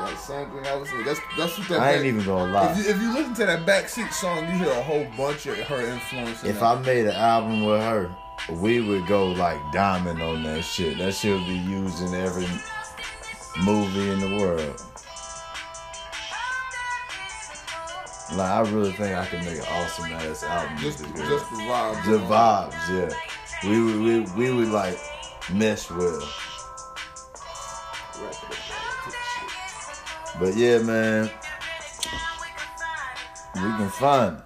Like 0.00 0.16
thing 0.16 0.66
I 0.66 0.76
was. 0.76 0.88
That's 1.04 1.20
that's 1.36 1.58
what 1.58 1.68
that. 1.68 1.80
I 1.80 1.92
ain't 1.94 2.04
even 2.06 2.24
gonna 2.24 2.46
If 2.46 2.52
lie. 2.54 2.74
you, 2.74 2.90
if 2.90 3.00
you 3.00 3.12
listen 3.14 3.34
to 3.34 3.46
that 3.46 3.66
backseat 3.66 4.12
song, 4.12 4.38
you 4.50 4.64
hear 4.64 4.70
a 4.70 4.82
whole 4.82 5.06
bunch 5.16 5.46
of 5.46 5.58
her 5.58 5.80
influence. 5.80 6.42
in 6.42 6.50
If 6.50 6.60
that. 6.60 6.64
I 6.78 6.80
made 6.82 7.06
an 7.06 7.16
album 7.16 7.64
with 7.64 7.80
her, 7.80 8.10
we 8.50 8.80
would 8.80 9.06
go 9.06 9.28
like 9.28 9.58
diamond 9.72 10.22
on 10.22 10.42
that 10.44 10.62
shit. 10.62 10.96
That 10.98 11.12
shit 11.14 11.36
would 11.36 11.46
be 11.46 11.54
used 11.54 12.02
in 12.02 12.14
every 12.14 12.48
movie 13.62 14.10
in 14.10 14.20
the 14.20 14.38
world. 14.38 14.82
Like 18.34 18.50
I 18.50 18.60
really 18.70 18.92
think 18.92 19.16
I 19.16 19.26
could 19.26 19.40
make 19.40 19.58
an 19.58 19.64
awesome 19.70 20.04
ass 20.12 20.44
album. 20.44 20.78
just 20.78 20.98
this 21.00 21.28
just 21.28 21.50
the 21.50 21.56
vibe. 21.56 22.04
The 22.04 22.18
vibes, 22.18 22.88
yeah. 22.88 23.68
We 23.68 23.82
would 23.82 24.34
we, 24.36 24.46
we 24.48 24.54
would 24.54 24.68
like 24.68 24.98
mesh 25.52 25.90
well. 25.90 26.22
But 30.40 30.56
yeah, 30.56 30.78
man, 30.78 31.30
we 33.54 33.60
can 33.60 33.90
find. 33.90 34.42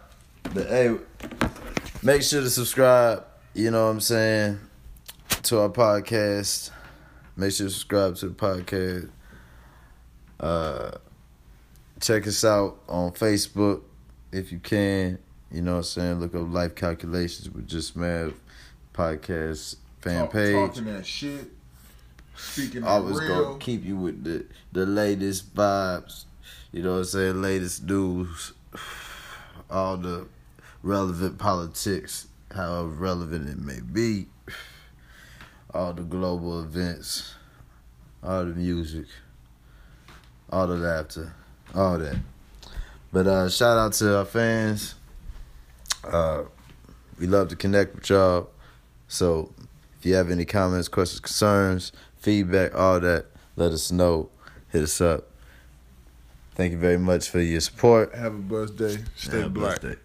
But 0.52 0.66
hey, 0.66 0.96
make 2.02 2.22
sure 2.22 2.40
to 2.42 2.50
subscribe. 2.50 3.24
You 3.54 3.70
know 3.70 3.84
what 3.84 3.90
I'm 3.92 4.00
saying 4.00 4.58
to 5.44 5.60
our 5.60 5.68
podcast. 5.68 6.70
Make 7.36 7.52
sure 7.52 7.68
to 7.68 7.70
subscribe 7.70 8.16
to 8.16 8.28
the 8.30 8.34
podcast. 8.34 9.08
Uh, 10.40 10.90
check 12.00 12.26
us 12.26 12.44
out 12.44 12.80
on 12.88 13.12
Facebook 13.12 13.82
if 14.32 14.50
you 14.50 14.58
can. 14.58 15.18
You 15.52 15.62
know 15.62 15.72
what 15.72 15.78
I'm 15.78 15.84
saying? 15.84 16.20
Look 16.20 16.34
up 16.34 16.52
Life 16.52 16.74
Calculations 16.74 17.48
with 17.50 17.68
Just 17.68 17.94
Mav 17.96 18.34
podcast 18.92 19.76
fan 20.00 20.22
Talk- 20.22 20.32
page. 20.32 20.54
Talking 20.54 20.84
that 20.86 21.06
shit. 21.06 21.50
Speaking 22.36 22.82
was 22.82 23.20
of 23.20 23.28
gonna 23.28 23.58
keep 23.58 23.84
you 23.84 23.96
with 23.96 24.24
the 24.24 24.46
the 24.72 24.86
latest 24.86 25.54
vibes. 25.54 26.24
You 26.72 26.82
know 26.82 26.92
what 26.92 26.98
I'm 26.98 27.04
saying? 27.04 27.42
Latest 27.42 27.84
news. 27.84 28.52
All 29.70 29.96
the 29.96 30.26
relevant 30.82 31.38
politics, 31.38 32.26
however 32.52 32.88
relevant 32.88 33.48
it 33.48 33.58
may 33.58 33.80
be. 33.80 34.26
All 35.72 35.92
the 35.92 36.02
global 36.02 36.62
events. 36.62 37.34
All 38.22 38.44
the 38.44 38.54
music. 38.54 39.06
All 40.50 40.66
the 40.66 40.76
laughter. 40.76 41.34
All 41.74 41.98
that. 41.98 42.16
But 43.12 43.26
uh 43.26 43.48
shout 43.48 43.78
out 43.78 43.92
to 43.94 44.18
our 44.18 44.24
fans. 44.24 44.94
Uh 46.02 46.44
we 47.18 47.26
love 47.26 47.48
to 47.48 47.56
connect 47.56 47.94
with 47.94 48.10
y'all. 48.10 48.50
So 49.06 49.52
if 49.98 50.06
you 50.06 50.14
have 50.14 50.30
any 50.30 50.44
comments, 50.44 50.88
questions, 50.88 51.20
concerns, 51.20 51.92
feedback, 52.24 52.74
all 52.74 53.00
that, 53.00 53.26
let 53.56 53.72
us 53.72 53.92
know. 53.92 54.30
Hit 54.70 54.82
us 54.82 55.00
up. 55.00 55.24
Thank 56.54 56.72
you 56.72 56.78
very 56.78 56.98
much 56.98 57.28
for 57.28 57.40
your 57.40 57.60
support. 57.60 58.14
Have 58.14 58.34
a 58.34 58.38
blessed 58.38 58.76
day. 58.76 58.96
Stay 59.14 59.38
Have 59.38 59.46
a 59.46 59.50
blessed 59.50 59.82
black. 59.82 59.94
day. 59.96 60.00